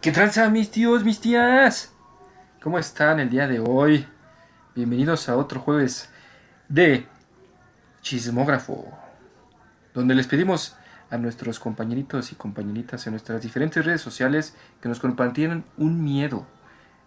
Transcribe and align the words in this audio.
¿Qué 0.00 0.12
tranza 0.12 0.48
mis 0.48 0.70
tíos, 0.70 1.02
mis 1.02 1.20
tías? 1.20 1.92
¿Cómo 2.62 2.78
están 2.78 3.18
el 3.18 3.30
día 3.30 3.48
de 3.48 3.58
hoy? 3.58 4.06
Bienvenidos 4.76 5.28
a 5.28 5.36
otro 5.36 5.58
jueves 5.58 6.08
de 6.68 7.08
Chismógrafo, 8.00 8.96
donde 9.94 10.14
les 10.14 10.28
pedimos 10.28 10.76
a 11.10 11.18
nuestros 11.18 11.58
compañeritos 11.58 12.30
y 12.30 12.36
compañeritas 12.36 13.08
en 13.08 13.14
nuestras 13.14 13.42
diferentes 13.42 13.84
redes 13.84 14.00
sociales 14.00 14.54
que 14.80 14.88
nos 14.88 15.00
compartieran 15.00 15.64
un 15.76 16.04
miedo. 16.04 16.46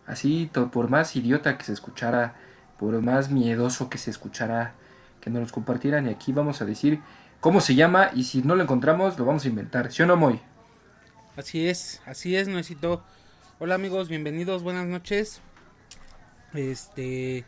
Así, 0.06 0.52
por 0.74 0.90
más 0.90 1.16
idiota 1.16 1.58
que 1.58 1.64
se 1.64 1.72
escuchara, 1.72 2.36
por 2.78 3.02
más 3.02 3.32
miedoso 3.32 3.90
que 3.90 4.00
se 4.00 4.12
escuchara, 4.12 4.74
que 5.22 5.30
nos 5.30 5.44
los 5.44 5.52
compartieran. 5.54 6.08
Y 6.08 6.10
aquí 6.10 6.34
vamos 6.34 6.62
a 6.62 6.66
decir 6.66 7.00
cómo 7.40 7.62
se 7.62 7.74
llama 7.74 8.10
y 8.14 8.26
si 8.26 8.42
no 8.42 8.54
lo 8.54 8.64
encontramos, 8.64 9.18
lo 9.18 9.24
vamos 9.24 9.46
a 9.46 9.48
inventar. 9.48 9.94
¿Sí 9.94 10.04
o 10.04 10.06
no, 10.06 10.18
Moy? 10.18 10.42
Así 11.38 11.66
es, 11.66 12.02
así 12.06 12.36
es, 12.36 12.50
necesito. 12.50 13.02
Hola 13.60 13.76
amigos, 13.76 14.10
bienvenidos, 14.10 14.64
buenas 14.64 14.86
noches. 14.86 15.40
Este, 16.54 17.46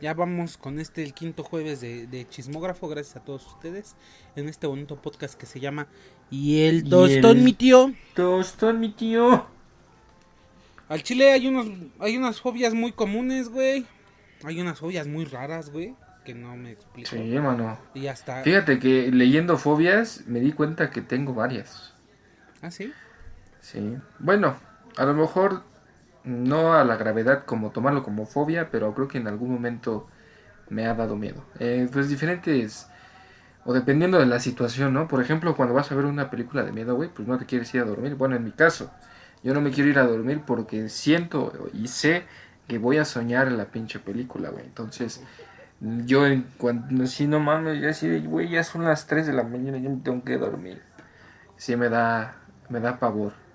ya 0.00 0.14
vamos 0.14 0.56
con 0.56 0.80
este 0.80 1.02
el 1.02 1.12
quinto 1.12 1.44
jueves 1.44 1.82
de, 1.82 2.26
chismógrafo, 2.30 2.88
gracias 2.88 3.16
a 3.16 3.20
todos 3.20 3.46
ustedes, 3.46 3.94
en 4.36 4.48
este 4.48 4.66
bonito 4.66 4.96
podcast 4.96 5.34
que 5.38 5.44
se 5.44 5.60
llama 5.60 5.86
Y 6.30 6.62
el 6.62 6.88
tostón, 6.88 7.44
mi 7.44 7.52
tío. 7.52 7.92
Tostón, 8.14 8.80
mi 8.80 8.92
tío. 8.92 9.46
Al 10.88 11.02
chile 11.02 11.32
hay 11.32 11.46
unos, 11.46 11.66
hay 11.98 12.16
unas 12.16 12.40
fobias 12.40 12.72
muy 12.72 12.92
comunes, 12.92 13.50
güey. 13.50 13.84
Hay 14.44 14.62
unas 14.62 14.78
fobias 14.78 15.06
muy 15.08 15.26
raras, 15.26 15.68
güey, 15.68 15.94
que 16.24 16.34
no 16.34 16.56
me 16.56 16.70
explico. 16.70 17.10
Sí, 17.10 17.18
mano. 17.18 17.78
Y 17.92 18.06
hasta... 18.06 18.42
Fíjate 18.42 18.78
que 18.78 19.12
leyendo 19.12 19.58
fobias 19.58 20.26
me 20.26 20.40
di 20.40 20.52
cuenta 20.52 20.88
que 20.88 21.02
tengo 21.02 21.34
varias. 21.34 21.92
¿Ah, 22.62 22.70
sí? 22.70 22.94
Sí. 23.66 23.98
Bueno, 24.20 24.54
a 24.96 25.04
lo 25.06 25.14
mejor 25.14 25.62
no 26.22 26.74
a 26.74 26.84
la 26.84 26.96
gravedad 26.96 27.44
como 27.44 27.72
tomarlo 27.72 28.04
como 28.04 28.24
fobia, 28.24 28.70
pero 28.70 28.94
creo 28.94 29.08
que 29.08 29.18
en 29.18 29.26
algún 29.26 29.50
momento 29.52 30.06
me 30.68 30.86
ha 30.86 30.94
dado 30.94 31.16
miedo. 31.16 31.44
Eh, 31.58 31.88
pues 31.92 32.08
diferentes, 32.08 32.86
o 33.64 33.72
dependiendo 33.72 34.20
de 34.20 34.26
la 34.26 34.38
situación, 34.38 34.94
¿no? 34.94 35.08
Por 35.08 35.20
ejemplo, 35.20 35.56
cuando 35.56 35.74
vas 35.74 35.90
a 35.90 35.96
ver 35.96 36.04
una 36.04 36.30
película 36.30 36.62
de 36.62 36.70
miedo, 36.70 36.94
güey, 36.94 37.08
pues 37.08 37.26
no 37.26 37.38
te 37.38 37.46
quieres 37.46 37.74
ir 37.74 37.80
a 37.80 37.84
dormir. 37.84 38.14
Bueno, 38.14 38.36
en 38.36 38.44
mi 38.44 38.52
caso, 38.52 38.92
yo 39.42 39.52
no 39.52 39.60
me 39.60 39.72
quiero 39.72 39.90
ir 39.90 39.98
a 39.98 40.06
dormir 40.06 40.42
porque 40.46 40.88
siento 40.88 41.52
y 41.72 41.88
sé 41.88 42.22
que 42.68 42.78
voy 42.78 42.98
a 42.98 43.04
soñar 43.04 43.48
en 43.48 43.56
la 43.56 43.64
pinche 43.64 43.98
película, 43.98 44.50
güey. 44.50 44.64
Entonces, 44.64 45.24
yo 45.80 46.22
cuando, 46.58 47.04
si 47.08 47.26
no 47.26 47.40
mames, 47.40 47.80
ya 47.82 47.92
sí, 47.92 48.20
güey, 48.26 48.48
ya 48.48 48.62
son 48.62 48.84
las 48.84 49.08
3 49.08 49.26
de 49.26 49.32
la 49.32 49.42
mañana, 49.42 49.78
yo 49.78 49.90
me 49.90 49.96
tengo 49.96 50.22
que 50.22 50.38
dormir. 50.38 50.82
Sí 51.56 51.74
me 51.74 51.88
da, 51.88 52.36
me 52.68 52.78
da 52.78 53.00
pavor. 53.00 53.45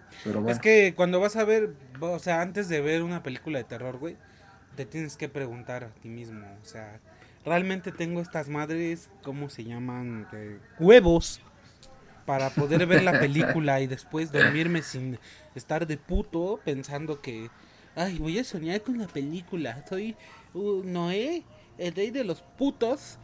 Es 0.47 0.59
que 0.59 0.93
cuando 0.95 1.19
vas 1.19 1.35
a 1.35 1.43
ver, 1.43 1.73
o 1.99 2.19
sea, 2.19 2.41
antes 2.41 2.69
de 2.69 2.81
ver 2.81 3.03
una 3.03 3.23
película 3.23 3.57
de 3.57 3.63
terror, 3.63 3.97
güey, 3.97 4.17
te 4.75 4.85
tienes 4.85 5.17
que 5.17 5.29
preguntar 5.29 5.83
a 5.83 5.89
ti 5.89 6.09
mismo, 6.09 6.45
o 6.61 6.65
sea, 6.65 6.99
realmente 7.45 7.91
tengo 7.91 8.21
estas 8.21 8.47
madres, 8.47 9.09
¿cómo 9.23 9.49
se 9.49 9.63
llaman? 9.63 10.27
huevos 10.79 11.41
para 12.25 12.49
poder 12.51 12.85
ver 12.85 13.03
la 13.03 13.19
película 13.19 13.81
y 13.81 13.87
después 13.87 14.31
dormirme 14.31 14.83
sin 14.83 15.17
estar 15.55 15.87
de 15.87 15.97
puto 15.97 16.59
pensando 16.63 17.19
que, 17.19 17.49
ay, 17.95 18.19
voy 18.19 18.39
a 18.39 18.43
soñar 18.43 18.81
con 18.81 18.99
la 18.99 19.07
película, 19.07 19.83
soy 19.89 20.15
uh, 20.53 20.83
Noé, 20.83 21.43
el 21.77 21.93
rey 21.95 22.11
de 22.11 22.23
los 22.23 22.41
putos, 22.41 23.17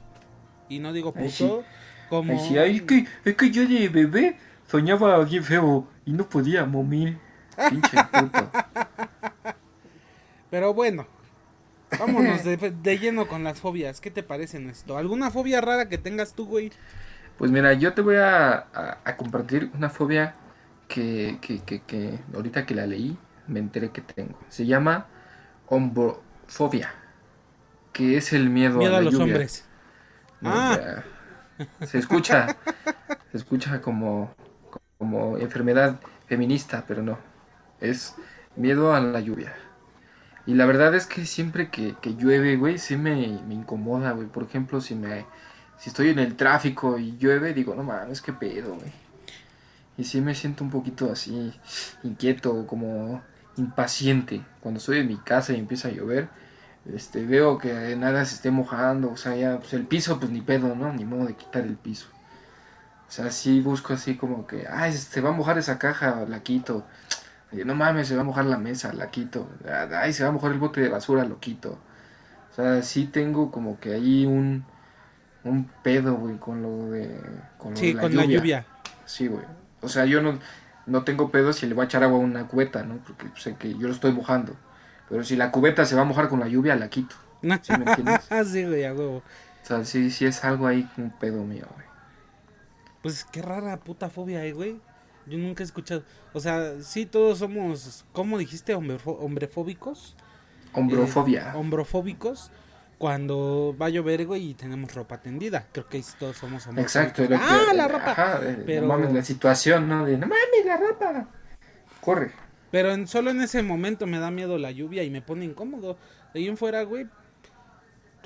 y 0.67 0.79
no 0.79 0.93
digo 0.93 1.13
puto, 1.13 1.63
como... 2.09 2.33
es, 2.33 2.81
que, 2.81 3.05
es 3.23 3.35
que 3.35 3.51
yo 3.51 3.67
de 3.67 3.87
bebé 3.87 4.37
soñaba 4.67 5.23
bien 5.23 5.43
feo 5.43 5.87
y 6.05 6.11
no 6.11 6.27
podía 6.27 6.65
momir. 6.65 7.17
Pinche 7.69 7.97
puto. 8.11 8.51
Pero 10.49 10.73
bueno, 10.73 11.07
vámonos 11.97 12.43
de, 12.43 12.99
lleno 12.99 13.27
con 13.27 13.43
las 13.43 13.59
fobias. 13.59 13.99
¿Qué 13.99 14.11
te 14.11 14.23
parece 14.23 14.63
esto? 14.69 14.97
¿Alguna 14.97 15.31
fobia 15.31 15.59
rara 15.59 15.89
que 15.89 15.97
tengas 15.97 16.33
tú, 16.33 16.45
güey? 16.45 16.71
Pues 17.37 17.51
mira, 17.51 17.73
yo 17.73 17.93
te 17.93 18.01
voy 18.01 18.15
a, 18.17 18.67
compartir 19.17 19.71
una 19.73 19.89
fobia 19.89 20.35
que, 20.87 21.37
que, 21.41 21.59
que, 21.59 21.81
que, 21.81 22.19
ahorita 22.33 22.65
que 22.65 22.75
la 22.75 22.85
leí 22.85 23.17
me 23.47 23.59
enteré 23.59 23.89
que 23.89 24.01
tengo. 24.01 24.39
Se 24.49 24.65
llama 24.65 25.07
hombrofobia, 25.67 26.93
que 27.91 28.17
es 28.17 28.33
el 28.33 28.49
miedo, 28.49 28.79
a, 28.85 29.01
los 29.01 29.15
hombres. 29.15 29.65
ah. 30.43 31.03
se 31.85 31.97
escucha, 31.97 32.55
se 33.31 33.37
escucha 33.37 33.81
como 33.81 34.33
como 34.97 35.37
enfermedad 35.37 35.99
feminista, 36.27 36.85
pero 36.87 37.01
no. 37.03 37.17
Es 37.79 38.15
miedo 38.55 38.93
a 38.93 38.99
la 38.99 39.19
lluvia. 39.19 39.53
Y 40.45 40.53
la 40.53 40.65
verdad 40.65 40.95
es 40.95 41.05
que 41.07 41.25
siempre 41.25 41.69
que, 41.69 41.95
llueve, 42.15 42.55
güey, 42.55 42.77
sí 42.77 42.95
me, 42.97 43.39
me 43.47 43.53
incomoda, 43.53 44.11
güey. 44.11 44.27
Por 44.27 44.43
ejemplo, 44.43 44.81
si 44.81 44.95
me 44.95 45.25
si 45.77 45.89
estoy 45.89 46.09
en 46.09 46.19
el 46.19 46.35
tráfico 46.35 46.97
y 46.97 47.17
llueve, 47.17 47.53
digo, 47.53 47.75
no 47.75 47.83
mames, 47.83 48.21
qué 48.21 48.33
pedo, 48.33 48.75
güey. 48.75 48.91
Y 49.97 50.03
sí 50.03 50.21
me 50.21 50.35
siento 50.35 50.63
un 50.63 50.69
poquito 50.69 51.11
así, 51.11 51.53
inquieto, 52.03 52.65
como 52.67 53.21
impaciente. 53.57 54.43
Cuando 54.59 54.79
estoy 54.79 54.99
en 54.99 55.07
mi 55.07 55.17
casa 55.17 55.53
y 55.53 55.59
empieza 55.59 55.87
a 55.87 55.91
llover, 55.91 56.29
este, 56.93 57.25
veo 57.25 57.57
que 57.57 57.95
nada 57.95 58.25
se 58.25 58.35
esté 58.35 58.51
mojando, 58.51 59.11
o 59.11 59.17
sea, 59.17 59.35
ya, 59.35 59.59
pues 59.59 59.73
el 59.73 59.85
piso, 59.85 60.19
pues 60.19 60.31
ni 60.31 60.41
pedo, 60.41 60.75
¿no? 60.75 60.93
Ni 60.93 61.05
modo 61.05 61.25
de 61.25 61.35
quitar 61.35 61.63
el 61.63 61.77
piso. 61.77 62.07
O 63.07 63.11
sea, 63.11 63.31
sí 63.31 63.61
busco 63.61 63.93
así 63.93 64.15
como 64.17 64.45
que, 64.47 64.67
ay, 64.69 64.91
se 64.93 65.21
va 65.21 65.29
a 65.29 65.33
mojar 65.33 65.57
esa 65.57 65.79
caja, 65.79 66.25
la 66.27 66.43
quito. 66.43 66.85
no 67.51 67.75
mames, 67.75 68.07
se 68.09 68.15
va 68.15 68.21
a 68.21 68.25
mojar 68.25 68.45
la 68.45 68.57
mesa, 68.57 68.93
la 68.93 69.09
quito. 69.11 69.47
Ay, 69.91 70.13
se 70.13 70.23
va 70.23 70.29
a 70.29 70.33
mojar 70.33 70.51
el 70.51 70.59
bote 70.59 70.81
de 70.81 70.89
basura, 70.89 71.23
lo 71.23 71.39
quito. 71.39 71.79
O 72.51 72.55
sea, 72.55 72.81
sí 72.81 73.05
tengo 73.05 73.51
como 73.51 73.79
que 73.79 73.93
ahí 73.93 74.25
un, 74.25 74.65
un 75.43 75.69
pedo, 75.83 76.15
güey, 76.15 76.37
con 76.37 76.61
lo 76.61 76.91
de, 76.91 77.19
con 77.57 77.77
sí, 77.77 77.93
con 77.93 78.15
la 78.15 78.25
lluvia. 78.25 78.65
Sí, 79.05 79.27
güey. 79.27 79.45
O 79.81 79.87
sea, 79.87 80.05
yo 80.05 80.21
no, 80.21 80.39
no 80.85 81.03
tengo 81.03 81.31
pedo 81.31 81.53
si 81.53 81.65
le 81.67 81.75
voy 81.75 81.83
a 81.83 81.85
echar 81.85 82.03
agua 82.03 82.17
a 82.17 82.21
una 82.21 82.47
cubeta, 82.47 82.83
¿no? 82.83 82.97
Porque 82.97 83.27
sé 83.39 83.55
que 83.55 83.73
yo 83.77 83.87
lo 83.87 83.93
estoy 83.93 84.11
mojando. 84.11 84.55
Pero 85.09 85.23
si 85.23 85.35
la 85.37 85.51
cubeta 85.51 85.85
se 85.85 85.95
va 85.95 86.01
a 86.01 86.05
mojar 86.05 86.27
con 86.27 86.39
la 86.39 86.47
lluvia, 86.47 86.75
la 86.75 86.89
quito. 86.89 87.15
¿Sí 87.41 87.71
me 87.73 87.85
entiendes? 87.85 88.27
sí, 88.51 88.65
güey, 88.65 88.83
a 88.85 88.93
huevo. 88.93 89.17
O 89.17 89.23
sea, 89.65 89.85
sí, 89.85 90.11
sí 90.11 90.25
es 90.25 90.43
algo 90.43 90.67
ahí, 90.67 90.89
un 90.97 91.11
pedo 91.11 91.43
mío, 91.43 91.67
güey. 91.73 91.86
Pues 93.01 93.25
qué 93.25 93.41
rara 93.41 93.77
puta 93.77 94.09
fobia 94.09 94.41
hay, 94.41 94.51
güey. 94.51 94.79
Yo 95.25 95.37
nunca 95.37 95.63
he 95.63 95.65
escuchado. 95.65 96.03
O 96.33 96.39
sea, 96.39 96.81
sí, 96.81 97.05
todos 97.05 97.39
somos, 97.39 98.05
¿cómo 98.13 98.37
dijiste? 98.37 98.73
Hombrefóbicos. 98.73 100.15
Hombrofobia. 100.73 101.51
Eh, 101.53 101.57
hombrofóbicos. 101.57 102.51
Cuando 102.97 103.75
va 103.79 103.87
a 103.87 103.89
llover, 103.89 104.25
güey, 104.25 104.49
y 104.49 104.53
tenemos 104.55 104.93
ropa 104.95 105.21
tendida. 105.21 105.67
Creo 105.71 105.87
que 105.87 106.03
todos 106.17 106.37
somos 106.37 106.65
hombrefóbicos. 106.65 106.95
Exacto. 106.95 107.27
ah, 107.39 107.73
la 107.75 107.87
ropa. 107.87 108.11
Ajá, 108.11 108.41
pero... 108.65 108.87
No 108.87 108.87
mames 108.87 109.13
la 109.13 109.23
situación, 109.23 109.87
¿no? 109.87 110.05
De, 110.05 110.17
no 110.17 110.27
mames 110.27 110.65
la 110.65 110.77
ropa. 110.77 111.27
Corre. 112.01 112.31
Pero 112.71 112.91
en, 112.91 113.07
solo 113.07 113.29
en 113.29 113.41
ese 113.41 113.61
momento 113.61 114.07
me 114.07 114.19
da 114.19 114.31
miedo 114.31 114.57
la 114.57 114.71
lluvia 114.71 115.03
y 115.03 115.09
me 115.09 115.21
pone 115.21 115.45
incómodo. 115.45 115.97
De 116.33 116.39
ahí 116.39 116.47
en 116.47 116.57
fuera, 116.57 116.83
güey, 116.83 117.07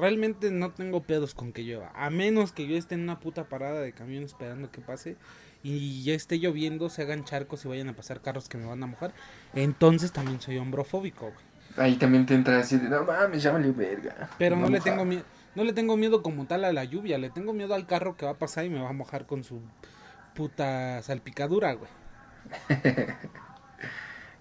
realmente 0.01 0.49
no 0.49 0.71
tengo 0.71 1.03
pedos 1.03 1.35
con 1.35 1.53
que 1.53 1.63
llueva. 1.63 1.91
A 1.93 2.09
menos 2.09 2.51
que 2.51 2.65
yo 2.67 2.75
esté 2.75 2.95
en 2.95 3.01
una 3.01 3.19
puta 3.19 3.45
parada 3.45 3.81
de 3.81 3.93
camión 3.93 4.23
esperando 4.23 4.71
que 4.71 4.81
pase 4.81 5.15
y 5.61 6.03
ya 6.03 6.15
esté 6.15 6.39
lloviendo, 6.39 6.89
se 6.89 7.03
hagan 7.03 7.23
charcos 7.23 7.63
y 7.63 7.67
vayan 7.67 7.87
a 7.87 7.95
pasar 7.95 8.19
carros 8.19 8.49
que 8.49 8.57
me 8.57 8.65
van 8.65 8.81
a 8.81 8.87
mojar. 8.87 9.13
Entonces 9.53 10.11
también 10.11 10.41
soy 10.41 10.57
hombrofóbico, 10.57 11.27
güey. 11.27 11.45
Ahí 11.77 11.95
también 11.97 12.25
te 12.25 12.33
entra 12.33 12.59
así 12.59 12.77
de, 12.77 12.89
no 12.89 13.05
mames, 13.05 13.43
llámale 13.43 13.71
verga. 13.71 14.31
Pero 14.39 14.55
no 14.55 14.67
le 14.67 14.81
tengo 14.81 15.05
miedo. 15.05 15.23
No 15.53 15.63
le 15.63 15.73
tengo 15.73 15.97
miedo 15.97 16.23
como 16.23 16.45
tal 16.45 16.63
a 16.63 16.73
la 16.73 16.83
lluvia, 16.85 17.17
le 17.17 17.29
tengo 17.29 17.53
miedo 17.53 17.75
al 17.75 17.85
carro 17.85 18.15
que 18.15 18.25
va 18.25 18.31
a 18.31 18.37
pasar 18.39 18.65
y 18.65 18.69
me 18.69 18.81
va 18.81 18.89
a 18.89 18.93
mojar 18.93 19.27
con 19.27 19.43
su 19.43 19.61
puta 20.33 21.01
salpicadura, 21.03 21.73
güey. 21.73 21.91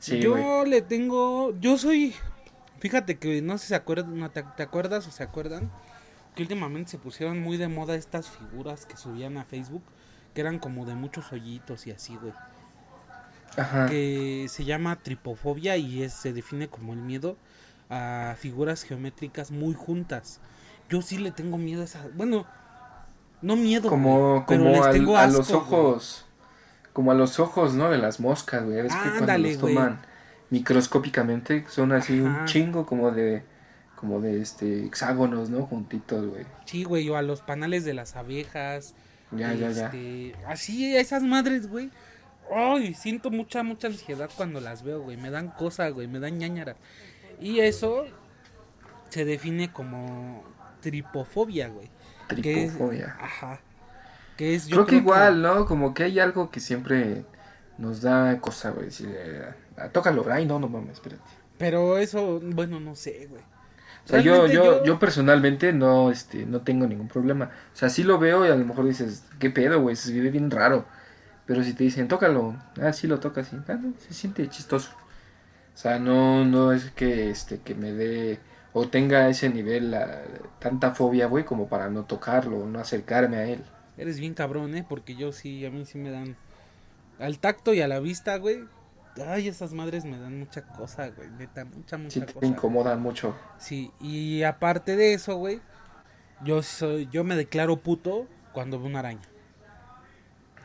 yo 0.20 0.64
le 0.64 0.80
tengo, 0.82 1.54
yo 1.60 1.76
soy 1.76 2.14
Fíjate 2.80 3.18
que 3.18 3.42
no 3.42 3.58
sé 3.58 3.64
si 3.64 3.68
se 3.68 3.74
acuerdan, 3.74 4.30
te, 4.32 4.62
acuerdas 4.62 5.06
o 5.06 5.10
se 5.10 5.22
acuerdan 5.22 5.70
que 6.34 6.42
últimamente 6.42 6.92
se 6.92 6.98
pusieron 6.98 7.38
muy 7.40 7.58
de 7.58 7.68
moda 7.68 7.94
estas 7.94 8.30
figuras 8.30 8.86
que 8.86 8.96
subían 8.96 9.36
a 9.36 9.44
Facebook, 9.44 9.82
que 10.34 10.40
eran 10.40 10.58
como 10.58 10.86
de 10.86 10.94
muchos 10.94 11.30
hoyitos 11.30 11.86
y 11.86 11.90
así, 11.90 12.16
güey. 12.16 12.32
Ajá. 13.56 13.86
Que 13.86 14.46
se 14.48 14.64
llama 14.64 14.96
tripofobia 14.96 15.76
y 15.76 16.02
es, 16.02 16.14
se 16.14 16.32
define 16.32 16.68
como 16.68 16.94
el 16.94 17.00
miedo 17.00 17.36
a 17.90 18.34
figuras 18.38 18.82
geométricas 18.84 19.50
muy 19.50 19.74
juntas. 19.74 20.40
Yo 20.88 21.02
sí 21.02 21.18
le 21.18 21.32
tengo 21.32 21.58
miedo 21.58 21.82
a 21.82 21.84
esa, 21.84 22.06
bueno, 22.14 22.46
no 23.42 23.56
miedo, 23.56 23.90
como, 23.90 24.46
pero 24.48 24.64
les 24.64 24.90
tengo 24.90 25.18
a 25.18 25.26
los 25.26 25.50
ojos, 25.50 26.24
como 26.94 27.10
a 27.10 27.14
los 27.14 27.40
ojos, 27.40 27.74
¿no? 27.74 27.90
De 27.90 27.98
las 27.98 28.20
moscas, 28.20 28.64
güey. 28.64 28.86
Es 28.86 28.94
que 28.94 29.18
cuando 29.18 29.48
los 29.48 29.58
toman 29.58 30.00
microscópicamente 30.50 31.64
son 31.68 31.92
así 31.92 32.20
un 32.20 32.44
chingo 32.44 32.86
como 32.86 33.10
de 33.10 33.42
como 33.96 34.20
de 34.20 34.40
este 34.40 34.86
hexágonos, 34.86 35.50
¿no? 35.50 35.66
Juntitos, 35.66 36.26
güey. 36.26 36.46
Sí, 36.64 36.84
güey, 36.84 37.08
o 37.10 37.16
a 37.16 37.22
los 37.22 37.42
panales 37.42 37.84
de 37.84 37.92
las 37.94 38.16
abejas. 38.16 38.94
Ya, 39.30 39.52
ya, 39.52 39.70
ya. 39.70 39.86
Este, 39.86 40.34
así 40.46 40.96
esas 40.96 41.22
madres, 41.22 41.68
güey. 41.68 41.90
Ay, 42.52 42.94
siento 42.94 43.30
mucha, 43.30 43.62
mucha 43.62 43.88
ansiedad 43.88 44.30
cuando 44.36 44.60
las 44.60 44.82
veo, 44.82 45.02
güey. 45.02 45.16
Me 45.18 45.30
dan 45.30 45.48
cosa, 45.48 45.88
güey. 45.90 46.08
Me 46.08 46.18
dan 46.18 46.38
ñañara. 46.38 46.76
Y 47.40 47.60
eso 47.60 48.06
se 49.10 49.24
define 49.26 49.70
como 49.70 50.42
tripofobia, 50.80 51.68
güey. 51.68 51.90
que 52.42 52.64
es- 52.64 52.70
Tripofobia. 52.70 53.16
ajá. 53.20 53.60
Que 54.38 54.54
es, 54.54 54.66
yo 54.66 54.76
Creo 54.76 54.86
que 54.86 54.96
igual, 54.96 55.42
¿no? 55.42 55.66
Como 55.66 55.92
que 55.92 56.04
hay 56.04 56.18
algo 56.20 56.50
que 56.50 56.60
siempre 56.60 57.26
nos 57.80 58.02
da 58.02 58.40
cosa, 58.40 58.70
güey. 58.70 58.86
decir, 58.86 59.08
eh, 59.12 59.44
ah, 59.76 59.88
tócalo. 59.88 60.24
Ay, 60.30 60.46
no, 60.46 60.58
no 60.58 60.68
mames, 60.68 60.92
espérate. 60.94 61.22
Pero 61.58 61.98
eso, 61.98 62.40
bueno, 62.42 62.80
no 62.80 62.94
sé, 62.94 63.26
güey. 63.28 63.42
O 64.04 64.08
sea, 64.08 64.20
yo, 64.20 64.46
yo, 64.46 64.82
yo 64.82 64.98
personalmente 64.98 65.72
no, 65.72 66.10
este, 66.10 66.46
no 66.46 66.62
tengo 66.62 66.86
ningún 66.86 67.08
problema. 67.08 67.50
O 67.72 67.76
sea, 67.76 67.88
sí 67.90 68.02
lo 68.02 68.18
veo 68.18 68.46
y 68.46 68.48
a 68.48 68.56
lo 68.56 68.64
mejor 68.64 68.86
dices, 68.86 69.24
¿qué 69.38 69.50
pedo, 69.50 69.80
güey? 69.80 69.94
Se 69.96 70.12
vive 70.12 70.30
bien 70.30 70.50
raro. 70.50 70.86
Pero 71.46 71.62
si 71.64 71.74
te 71.74 71.84
dicen, 71.84 72.08
tócalo, 72.08 72.56
ah, 72.80 72.92
sí 72.92 73.06
lo 73.06 73.20
toca, 73.20 73.44
sí. 73.44 73.56
Ah, 73.68 73.74
no, 73.74 73.92
se 73.98 74.14
siente 74.14 74.48
chistoso. 74.48 74.90
O 75.74 75.78
sea, 75.78 75.98
no, 75.98 76.44
no 76.44 76.72
es 76.72 76.90
que, 76.92 77.30
este, 77.30 77.60
que 77.60 77.74
me 77.74 77.92
dé 77.92 78.38
o 78.72 78.88
tenga 78.88 79.28
ese 79.28 79.48
nivel, 79.50 79.90
la- 79.92 80.22
tanta 80.58 80.94
fobia, 80.94 81.26
güey, 81.26 81.44
como 81.44 81.68
para 81.68 81.88
no 81.90 82.04
tocarlo, 82.04 82.66
no 82.66 82.78
acercarme 82.78 83.36
a 83.36 83.44
él. 83.46 83.62
Eres 83.96 84.18
bien 84.20 84.34
cabrón, 84.34 84.74
¿eh? 84.76 84.84
Porque 84.88 85.14
yo 85.16 85.32
sí, 85.32 85.64
a 85.66 85.70
mí 85.70 85.84
sí 85.84 85.98
me 85.98 86.10
dan... 86.10 86.36
Al 87.20 87.38
tacto 87.38 87.74
y 87.74 87.80
a 87.80 87.88
la 87.88 88.00
vista, 88.00 88.36
güey. 88.38 88.64
Ay, 89.26 89.48
esas 89.48 89.72
madres 89.72 90.04
me 90.04 90.18
dan 90.18 90.38
mucha 90.38 90.62
cosa, 90.62 91.08
güey. 91.10 91.28
Neta, 91.30 91.64
mucha, 91.64 91.98
mucha 91.98 92.10
Sí 92.14 92.20
te 92.20 92.32
cosa. 92.32 92.46
incomodan 92.46 93.00
mucho. 93.02 93.36
Sí, 93.58 93.90
y 94.00 94.42
aparte 94.44 94.96
de 94.96 95.12
eso, 95.14 95.36
güey, 95.36 95.60
yo 96.42 96.62
soy, 96.62 97.08
yo 97.12 97.24
me 97.24 97.36
declaro 97.36 97.76
puto 97.76 98.26
cuando 98.52 98.78
veo 98.78 98.86
una 98.88 99.00
araña. 99.00 99.22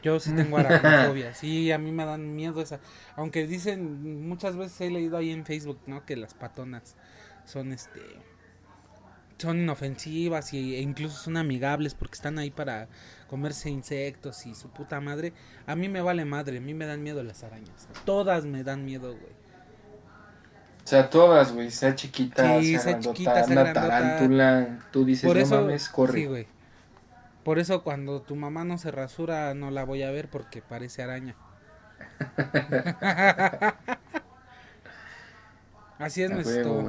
Yo 0.04 0.20
sí 0.20 0.32
tengo 0.36 0.58
aracnofobia, 0.60 1.34
sí, 1.34 1.72
a 1.72 1.80
mí 1.80 1.92
me 1.92 2.06
dan 2.06 2.36
miedo 2.36 2.62
esa. 2.62 2.80
Aunque 3.16 3.48
dicen, 3.48 4.28
muchas 4.28 4.56
veces 4.56 4.80
he 4.82 4.92
leído 4.92 5.18
ahí 5.18 5.32
en 5.32 5.46
Facebook, 5.46 5.80
¿no? 5.88 6.06
Que 6.06 6.16
las 6.16 6.36
patonas 6.36 6.96
son, 7.46 7.74
este, 7.74 8.00
son 9.38 9.60
inofensivas 9.60 10.54
y, 10.54 10.76
e 10.76 10.82
incluso 10.82 11.18
son 11.18 11.38
amigables 11.38 11.94
porque 11.94 12.16
están 12.16 12.40
ahí 12.40 12.52
para 12.52 12.88
comerse 13.28 13.70
insectos 13.70 14.46
y 14.46 14.56
su 14.56 14.70
puta 14.70 15.00
madre. 15.02 15.34
A 15.68 15.76
mí 15.76 15.90
me 15.90 16.02
vale 16.02 16.26
madre, 16.26 16.58
a 16.58 16.62
mí 16.62 16.74
me 16.74 16.86
dan 16.86 17.04
miedo 17.04 17.24
las 17.24 17.44
arañas. 17.44 17.88
Todas 18.06 18.46
me 18.46 18.64
dan 18.64 18.86
miedo, 18.86 19.12
güey. 19.12 19.34
O 20.84 20.88
sea, 20.88 21.10
todas, 21.10 21.52
güey, 21.52 21.72
sea 21.72 21.96
chiquita, 21.96 22.60
Sí, 22.60 22.74
sea, 22.74 22.80
sea 22.80 22.92
grandota, 22.94 23.14
chiquita, 23.14 23.44
sea 23.44 23.62
una 23.62 23.74
tarántula, 23.74 24.80
tú 24.92 25.04
dices, 25.04 25.26
Por 25.26 25.38
no 25.38 25.42
eso, 25.42 25.62
mames, 25.62 25.90
corre. 25.90 26.14
sí, 26.14 26.26
güey. 26.26 26.48
Por 27.44 27.60
eso 27.60 27.84
cuando 27.84 28.22
tu 28.22 28.36
mamá 28.36 28.64
no 28.66 28.78
se 28.78 28.92
rasura 28.92 29.54
no 29.54 29.72
la 29.72 29.84
voy 29.84 30.04
a 30.04 30.12
ver 30.12 30.30
porque 30.30 30.62
parece 30.62 31.04
araña. 31.04 31.36
Así 35.98 36.24
es 36.24 36.32
nuestro. 36.32 36.86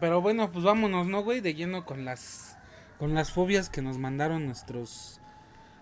Pero 0.00 0.20
bueno, 0.20 0.50
pues 0.50 0.64
vámonos, 0.64 1.06
¿no, 1.06 1.22
güey? 1.22 1.40
De 1.40 1.54
lleno 1.54 1.84
con 1.84 2.04
las 2.04 2.56
con 2.98 3.14
las 3.14 3.32
fobias 3.32 3.68
que 3.68 3.82
nos 3.82 3.98
mandaron 3.98 4.46
nuestros 4.46 5.20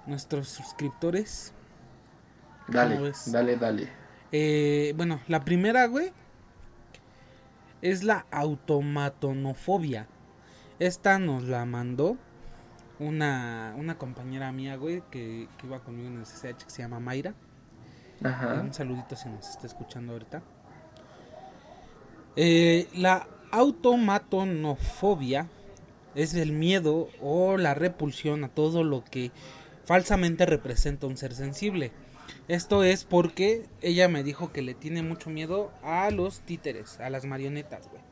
nuestros 0.07 0.49
suscriptores. 0.49 1.55
Dale, 2.69 3.13
dale, 3.27 3.57
dale. 3.57 3.89
Eh, 4.33 4.95
bueno, 4.97 5.21
la 5.29 5.45
primera, 5.45 5.87
güey, 5.87 6.13
es 7.83 8.03
la 8.03 8.27
automatonofobia. 8.31 10.07
Esta 10.79 11.19
nos 11.19 11.45
la 11.45 11.65
mandó 11.65 12.17
una, 12.99 13.75
una 13.77 13.99
compañera 13.99 14.53
mía, 14.53 14.77
güey, 14.77 15.03
que, 15.11 15.49
que 15.59 15.67
iba 15.67 15.81
conmigo 15.81 16.09
en 16.09 16.19
el 16.19 16.25
CCH, 16.25 16.65
que 16.65 16.71
se 16.71 16.83
llama 16.83 17.01
Mayra. 17.01 17.35
Eh, 18.21 18.27
Ajá. 18.27 18.61
Un 18.61 18.73
saludito 18.73 19.17
si 19.17 19.29
nos 19.29 19.49
está 19.49 19.67
escuchando 19.67 20.13
ahorita. 20.13 20.43
Eh, 22.37 22.89
la 22.95 23.27
automatonofobia 23.53 25.49
es 26.15 26.35
el 26.35 26.53
miedo 26.53 27.09
o 27.21 27.57
la 27.57 27.75
repulsión 27.75 28.45
a 28.45 28.49
todo 28.49 28.85
lo 28.85 29.05
que 29.05 29.31
falsamente 29.85 30.45
representa 30.47 31.07
un 31.07 31.17
ser 31.17 31.35
sensible. 31.35 31.93
Esto 32.49 32.83
es 32.85 33.05
porque 33.05 33.67
ella 33.81 34.09
me 34.09 34.23
dijo 34.23 34.53
que 34.53 34.63
le 34.63 34.75
tiene 34.75 35.03
mucho 35.03 35.31
miedo 35.31 35.71
a 35.83 36.11
los 36.11 36.41
títeres, 36.41 36.99
a 37.01 37.09
las 37.11 37.25
marionetas, 37.25 37.89
güey. 37.89 38.03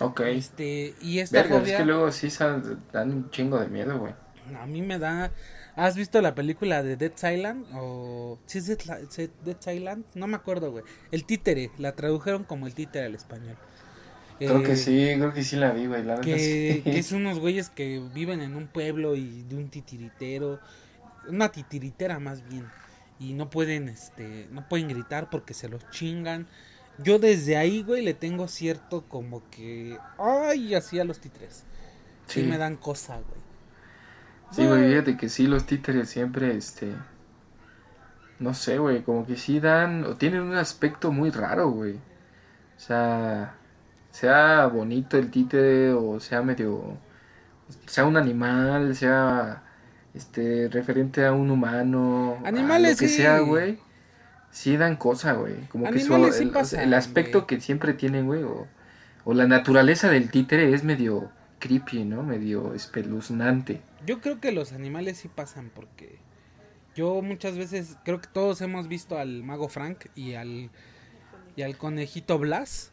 Ok. 0.00 0.20
Este, 0.20 0.94
y 1.00 1.20
esta 1.20 1.38
Verga, 1.42 1.56
es 1.56 1.60
fobia 1.62 1.76
que 1.78 1.84
luego 1.84 2.12
sí 2.12 2.30
sal- 2.30 2.78
dan 2.92 3.10
un 3.12 3.30
chingo 3.30 3.58
de 3.58 3.68
miedo, 3.68 3.98
güey. 3.98 4.12
a 4.60 4.66
mí 4.66 4.82
me 4.82 4.98
da 4.98 5.32
¿Has 5.74 5.94
visto 5.94 6.22
la 6.22 6.34
película 6.34 6.82
de 6.82 6.96
Dead 6.96 7.12
Island 7.34 7.66
o 7.74 8.38
¿sí 8.46 8.58
es 8.58 8.66
Dead 8.66 9.74
Island? 9.74 10.04
No 10.14 10.26
me 10.26 10.36
acuerdo, 10.36 10.70
güey. 10.70 10.84
El 11.10 11.24
títere, 11.26 11.70
la 11.76 11.92
tradujeron 11.92 12.44
como 12.44 12.66
el 12.66 12.74
títere 12.74 13.04
al 13.04 13.14
español. 13.14 13.56
Creo 14.44 14.60
Eh, 14.60 14.62
que 14.62 14.76
sí, 14.76 14.92
creo 15.16 15.32
que 15.32 15.42
sí 15.44 15.56
la 15.56 15.72
vi, 15.72 15.86
güey. 15.86 16.04
La 16.04 16.20
que 16.20 16.82
es 16.84 17.12
unos 17.12 17.38
güeyes 17.40 17.70
que 17.70 18.00
viven 18.14 18.40
en 18.42 18.56
un 18.56 18.68
pueblo 18.68 19.16
y 19.16 19.42
de 19.44 19.56
un 19.56 19.68
titiritero, 19.70 20.60
una 21.28 21.50
titiritera 21.50 22.18
más 22.20 22.44
bien, 22.48 22.72
y 23.18 23.34
no 23.34 23.50
pueden, 23.50 23.88
este, 23.88 24.48
no 24.52 24.68
pueden 24.68 24.88
gritar 24.88 25.30
porque 25.30 25.54
se 25.54 25.68
los 25.68 25.88
chingan. 25.90 26.48
Yo 26.98 27.18
desde 27.18 27.56
ahí, 27.56 27.82
güey, 27.82 28.02
le 28.04 28.14
tengo 28.14 28.48
cierto 28.48 29.08
como 29.08 29.48
que, 29.50 29.98
ay, 30.18 30.74
así 30.74 30.98
a 30.98 31.04
los 31.04 31.20
títeres. 31.20 31.66
Sí, 32.26 32.42
Sí. 32.42 32.42
me 32.44 32.58
dan 32.58 32.76
cosa, 32.76 33.16
güey. 33.20 33.40
Sí, 34.50 34.66
güey, 34.66 34.88
fíjate 34.90 35.16
que 35.16 35.28
sí, 35.28 35.46
los 35.46 35.66
títeres 35.66 36.08
siempre, 36.10 36.56
este... 36.56 37.06
No 38.38 38.54
sé, 38.54 38.78
güey, 38.78 39.02
como 39.02 39.26
que 39.26 39.36
sí 39.36 39.60
dan... 39.60 40.04
O 40.04 40.16
tienen 40.16 40.42
un 40.42 40.54
aspecto 40.56 41.12
muy 41.12 41.30
raro, 41.30 41.70
güey. 41.70 41.94
O 41.96 42.80
sea... 42.80 43.60
Sea 44.20 44.66
bonito 44.66 45.18
el 45.18 45.30
títere 45.30 45.92
o 45.92 46.18
sea 46.20 46.42
medio... 46.42 46.96
Sea 47.86 48.04
un 48.06 48.16
animal, 48.16 48.94
sea... 48.96 49.62
Este, 50.14 50.68
referente 50.68 51.26
a 51.26 51.32
un 51.32 51.50
humano. 51.50 52.38
a 52.42 52.48
Animales, 52.48 52.92
lo 52.92 52.98
que 53.00 53.08
sí. 53.08 53.16
sea, 53.16 53.40
güey. 53.40 53.78
Sí 54.50 54.78
dan 54.78 54.96
cosa, 54.96 55.34
güey. 55.34 55.56
Como 55.68 55.90
que 55.90 56.00
su- 56.00 56.32
sí 56.32 56.44
el, 56.44 56.50
pasan, 56.50 56.80
el 56.80 56.94
aspecto 56.94 57.46
que 57.46 57.60
siempre 57.60 57.92
tienen, 57.92 58.24
güey. 58.24 58.42
O, 58.42 58.66
o 59.24 59.34
la 59.34 59.46
naturaleza 59.46 60.08
del 60.08 60.30
títere 60.30 60.72
es 60.72 60.84
medio 60.84 61.30
creepy, 61.58 62.04
¿no? 62.04 62.22
Medio 62.22 62.72
espeluznante. 62.72 63.82
Yo 64.06 64.22
creo 64.22 64.40
que 64.40 64.52
los 64.52 64.72
animales 64.72 65.18
sí 65.18 65.28
pasan 65.28 65.70
porque 65.74 66.18
yo 66.94 67.20
muchas 67.20 67.58
veces 67.58 67.98
creo 68.02 68.18
que 68.22 68.28
todos 68.32 68.62
hemos 68.62 68.88
visto 68.88 69.18
al 69.18 69.42
mago 69.42 69.68
Frank 69.68 70.06
y 70.14 70.32
al 70.32 70.70
y 71.56 71.60
al 71.62 71.76
conejito 71.76 72.38
Blas. 72.38 72.90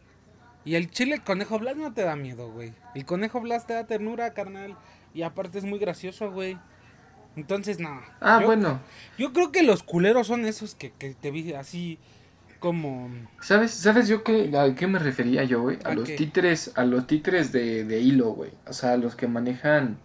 Y 0.66 0.76
el 0.76 0.90
chile 0.90 1.20
conejo 1.26 1.60
Blas 1.60 1.76
no 1.76 1.94
te 1.94 2.04
da 2.04 2.16
miedo, 2.16 2.52
güey. 2.52 2.74
El 2.96 3.06
conejo 3.06 3.42
Blas 3.42 3.68
te 3.68 3.74
da 3.74 3.86
ternura, 3.86 4.34
carnal, 4.34 4.78
y 5.14 5.24
aparte 5.24 5.58
es 5.58 5.66
muy 5.66 5.80
gracioso, 5.80 6.32
güey. 6.32 6.58
Entonces, 7.36 7.80
no. 7.80 8.02
Ah, 8.22 8.40
yo, 8.42 8.48
bueno. 8.48 8.80
Yo 9.18 9.34
creo 9.34 9.52
que 9.52 9.64
los 9.64 9.84
culeros 9.84 10.28
son 10.28 10.46
esos 10.46 10.76
que, 10.76 10.92
que 10.92 11.16
te 11.16 11.32
vi 11.32 11.54
así 11.54 11.98
como 12.60 13.10
¿Sabes, 13.42 13.72
¿Sabes 13.72 14.08
yo 14.08 14.24
qué, 14.24 14.50
a 14.58 14.74
qué 14.74 14.88
me 14.88 14.98
refería 15.00 15.44
yo, 15.44 15.64
güey? 15.64 15.80
A, 15.84 15.90
¿A 15.90 15.96
los 15.96 16.08
qué? 16.08 16.16
títeres, 16.16 16.72
a 16.76 16.86
los 16.86 17.08
títeres 17.08 17.52
de, 17.52 17.84
de 17.84 18.00
hilo, 18.00 18.30
güey. 18.32 18.52
O 18.68 18.72
sea, 18.74 18.96
los 18.96 19.16
que 19.16 19.28
manejan 19.28 19.98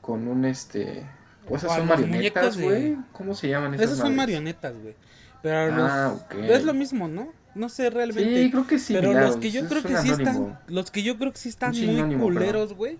con 0.00 0.28
un 0.28 0.44
este. 0.44 1.04
O 1.48 1.56
esas 1.56 1.70
O 1.70 1.72
a 1.72 1.76
son 1.78 1.88
marionetas, 1.88 2.56
de- 2.56 2.64
güey. 2.64 2.96
¿Cómo 3.12 3.34
se 3.34 3.48
llaman 3.48 3.74
esas 3.74 3.86
esos 3.86 3.98
son 3.98 4.14
marionetas, 4.14 4.76
güey. 4.78 4.94
Pero 5.42 5.74
Ah, 5.84 6.12
los 6.12 6.22
ok. 6.22 6.34
es 6.50 6.64
lo 6.64 6.74
mismo, 6.74 7.08
¿no? 7.08 7.32
No 7.54 7.68
sé 7.68 7.90
realmente. 7.90 8.44
Sí, 8.44 8.50
creo 8.50 8.66
que 8.66 8.78
sí. 8.78 8.94
Pero 8.94 9.08
mira, 9.08 9.26
los 9.26 9.36
que 9.36 9.50
yo 9.50 9.66
creo 9.68 9.82
que 9.82 9.94
un 9.94 10.02
sí 10.02 10.08
anónimo. 10.10 10.30
están, 10.30 10.58
los 10.74 10.90
que 10.90 11.02
yo 11.02 11.18
creo 11.18 11.32
que 11.32 11.38
sí 11.38 11.48
están 11.50 11.70
muy 11.72 11.80
sinónimo, 11.80 12.22
culeros, 12.24 12.72
güey, 12.74 12.98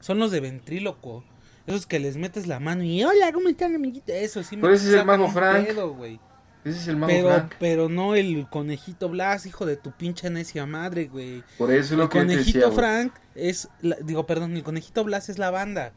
son 0.00 0.18
los 0.18 0.30
de 0.30 0.40
ventríloco. 0.40 1.24
Esos 1.66 1.86
que 1.86 1.98
les 1.98 2.16
metes 2.18 2.46
la 2.46 2.60
mano 2.60 2.82
y 2.84 3.02
hola, 3.04 3.32
¿cómo 3.32 3.48
están, 3.48 3.74
amiguito? 3.74 4.12
Eso 4.12 4.42
sí 4.42 4.56
me 4.56 4.62
Pero 4.62 4.74
ese 4.74 4.88
es 4.88 4.94
el 5.00 5.06
mago 5.06 5.30
Frank. 5.30 5.66
pedo, 5.66 5.94
güey. 5.94 6.20
Ese 6.62 6.78
es 6.78 6.88
el 6.88 6.96
mago 6.96 7.10
Pero, 7.12 7.28
Frank. 7.30 7.52
pero 7.58 7.88
no 7.88 8.14
el 8.14 8.46
conejito 8.50 9.08
Blas, 9.08 9.46
hijo 9.46 9.64
de 9.64 9.76
tu 9.76 9.90
pinche 9.92 10.28
necia 10.28 10.66
madre, 10.66 11.06
güey. 11.06 11.42
Por 11.56 11.72
eso 11.72 11.94
es 11.94 11.98
lo 11.98 12.04
El 12.04 12.08
que 12.10 12.18
yo 12.18 12.26
te 12.26 12.32
conejito 12.34 12.58
decía. 12.58 12.72
Frank 12.72 13.14
es, 13.34 13.68
la- 13.80 13.96
digo, 13.96 14.26
perdón, 14.26 14.54
el 14.56 14.62
conejito 14.62 15.04
Blas 15.04 15.30
es 15.30 15.38
la 15.38 15.50
banda. 15.50 15.92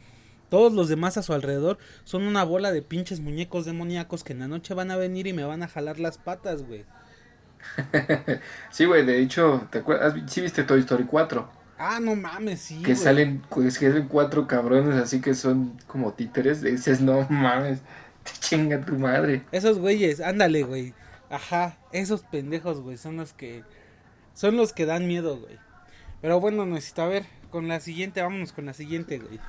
Todos 0.49 0.73
los 0.73 0.87
demás 0.89 1.17
a 1.17 1.23
su 1.23 1.33
alrededor 1.33 1.77
son 2.03 2.23
una 2.23 2.43
bola 2.43 2.71
de 2.71 2.81
pinches 2.81 3.19
muñecos 3.19 3.65
demoníacos 3.65 4.23
que 4.23 4.33
en 4.33 4.39
la 4.39 4.47
noche 4.47 4.73
van 4.73 4.91
a 4.91 4.95
venir 4.95 5.27
y 5.27 5.33
me 5.33 5.43
van 5.43 5.63
a 5.63 5.67
jalar 5.67 5.99
las 5.99 6.17
patas, 6.17 6.63
güey. 6.63 6.85
Sí, 8.71 8.85
güey, 8.85 9.05
de 9.05 9.19
hecho, 9.21 9.67
¿te 9.71 9.79
acuerdas? 9.79 10.13
Sí 10.27 10.41
viste 10.41 10.63
Toy 10.63 10.79
Story 10.81 11.05
4. 11.05 11.49
Ah, 11.77 11.99
no 12.01 12.15
mames, 12.15 12.61
sí. 12.61 12.77
que 12.81 12.93
güey. 12.93 12.95
salen, 12.95 13.41
pues, 13.49 13.77
que 13.77 13.89
salen 13.89 14.07
cuatro 14.07 14.47
cabrones 14.47 14.95
así 14.95 15.21
que 15.21 15.33
son 15.35 15.77
como 15.87 16.13
títeres. 16.13 16.61
Dices, 16.61 17.01
no 17.01 17.27
mames, 17.29 17.79
te 18.23 18.31
chinga 18.39 18.81
tu 18.81 18.95
madre. 18.95 19.43
Esos 19.51 19.77
güeyes, 19.79 20.21
ándale, 20.21 20.63
güey. 20.63 20.93
Ajá, 21.29 21.77
esos 21.91 22.23
pendejos, 22.23 22.81
güey, 22.81 22.97
son 22.97 23.17
los 23.17 23.33
que 23.33 23.63
son 24.33 24.55
los 24.55 24.71
que 24.73 24.85
dan 24.85 25.07
miedo, 25.07 25.37
güey. 25.39 25.57
Pero 26.21 26.39
bueno, 26.39 26.65
necesito 26.65 27.01
a 27.03 27.07
ver 27.07 27.25
con 27.51 27.67
la 27.67 27.79
siguiente, 27.79 28.21
vámonos 28.21 28.53
con 28.53 28.65
la 28.65 28.73
siguiente, 28.73 29.19
güey. 29.19 29.39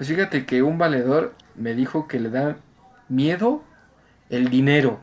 Pues 0.00 0.08
fíjate 0.08 0.46
que 0.46 0.62
un 0.62 0.78
valedor 0.78 1.34
me 1.56 1.74
dijo 1.74 2.08
que 2.08 2.18
le 2.18 2.30
da 2.30 2.56
miedo 3.10 3.62
el 4.30 4.48
dinero. 4.48 4.98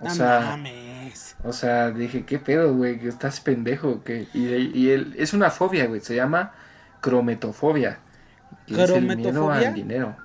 O 0.00 0.04
No 0.06 0.10
sea, 0.14 0.40
mames. 0.40 1.36
o 1.44 1.52
sea, 1.52 1.90
dije, 1.90 2.24
¿qué 2.24 2.38
pedo, 2.38 2.74
güey? 2.74 2.98
Que 2.98 3.08
estás 3.08 3.40
pendejo, 3.40 4.02
que 4.04 4.26
y, 4.32 4.88
él 4.88 5.14
es 5.18 5.34
una 5.34 5.50
fobia, 5.50 5.84
güey, 5.86 6.00
se 6.00 6.14
llama 6.16 6.54
crometofobia. 7.02 7.98
Que 8.66 8.82
es 8.82 8.88
el 8.88 9.02
miedo 9.04 9.20
¿Crometofobia? 9.32 9.68
al 9.68 9.74
dinero. 9.74 10.16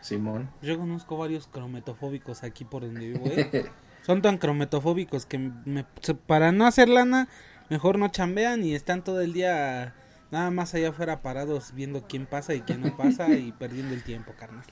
Simón. 0.00 0.48
Yo 0.62 0.78
conozco 0.78 1.18
varios 1.18 1.46
crometofóbicos 1.46 2.42
aquí 2.42 2.64
por 2.64 2.86
donde 2.86 3.08
vivo, 3.08 3.26
¿eh? 3.26 3.66
Son 4.06 4.22
tan 4.22 4.38
crometofóbicos 4.38 5.26
que 5.26 5.36
me- 5.38 5.84
para 6.26 6.52
no 6.52 6.64
hacer 6.66 6.88
lana, 6.88 7.28
mejor 7.68 7.98
no 7.98 8.08
chambean 8.08 8.64
y 8.64 8.74
están 8.74 9.02
todo 9.04 9.20
el 9.20 9.34
día 9.34 9.92
nada 10.30 10.50
más 10.50 10.74
allá 10.74 10.90
afuera 10.90 11.22
parados 11.22 11.72
viendo 11.74 12.06
quién 12.06 12.26
pasa 12.26 12.54
y 12.54 12.60
quién 12.62 12.80
no 12.82 12.96
pasa 12.96 13.28
y 13.30 13.52
perdiendo 13.58 13.94
el 13.94 14.02
tiempo, 14.02 14.32
carnal. 14.38 14.64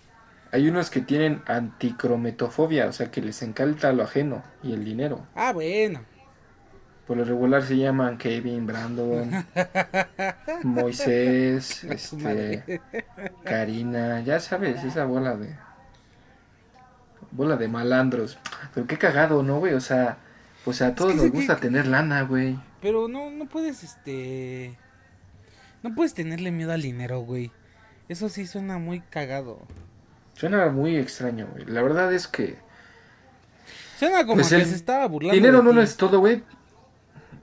Hay 0.53 0.69
unos 0.69 0.89
que 0.91 1.01
tienen 1.01 1.43
anticrometofobia, 1.47 2.87
o 2.87 2.93
sea, 2.93 3.11
que 3.11 3.21
les 3.21 3.43
encanta 3.43 3.93
lo 3.93 4.05
ajeno 4.05 4.43
y 4.63 4.73
el 4.73 4.85
dinero. 4.85 5.27
Ah, 5.35 5.53
bueno. 5.53 6.01
Por 7.07 7.17
lo 7.19 7.25
regular 7.25 7.63
se 7.63 7.77
llaman 7.77 8.17
Kevin, 8.17 8.67
Brandon, 8.67 9.31
Moisés, 10.63 11.85
este. 11.85 12.81
Karina, 13.45 14.21
ya 14.21 14.41
sabes, 14.41 14.83
esa 14.85 15.05
bola 15.05 15.37
de 15.37 15.55
bola 17.31 17.57
de 17.57 17.69
malandros. 17.69 18.39
Pero 18.75 18.87
qué 18.87 18.97
cagado, 18.97 19.43
¿no, 19.43 19.59
güey? 19.59 19.75
O 19.75 19.81
sea, 19.81 20.19
pues 20.65 20.81
a 20.83 20.95
todos 20.95 21.13
que 21.13 21.17
nos 21.19 21.31
gusta 21.31 21.57
que- 21.57 21.63
tener 21.63 21.87
lana, 21.87 22.23
güey. 22.23 22.59
Pero 22.81 23.09
no, 23.09 23.31
no 23.31 23.47
puedes, 23.47 23.83
este... 23.83 24.79
No 25.85 25.95
puedes 25.95 26.14
tenerle 26.14 26.50
miedo 26.50 26.73
al 26.73 26.83
dinero, 26.83 27.21
güey. 27.21 27.53
Eso 28.09 28.29
sí 28.29 28.47
suena 28.47 28.79
muy 28.79 29.00
cagado. 29.00 29.61
Suena 30.35 30.69
muy 30.71 30.97
extraño, 30.97 31.47
güey. 31.53 31.64
La 31.67 31.83
verdad 31.83 32.12
es 32.12 32.26
que 32.26 32.59
Suena 33.99 34.25
como 34.26 34.37
Pues 34.37 34.49
que 34.49 34.57
el 34.57 34.67
se 34.67 34.75
estaba 34.75 35.07
burlando 35.07 35.35
dinero 35.37 35.62
no 35.62 35.73
lo 35.73 35.81
es 35.83 35.97
todo, 35.97 36.19
güey. 36.19 36.43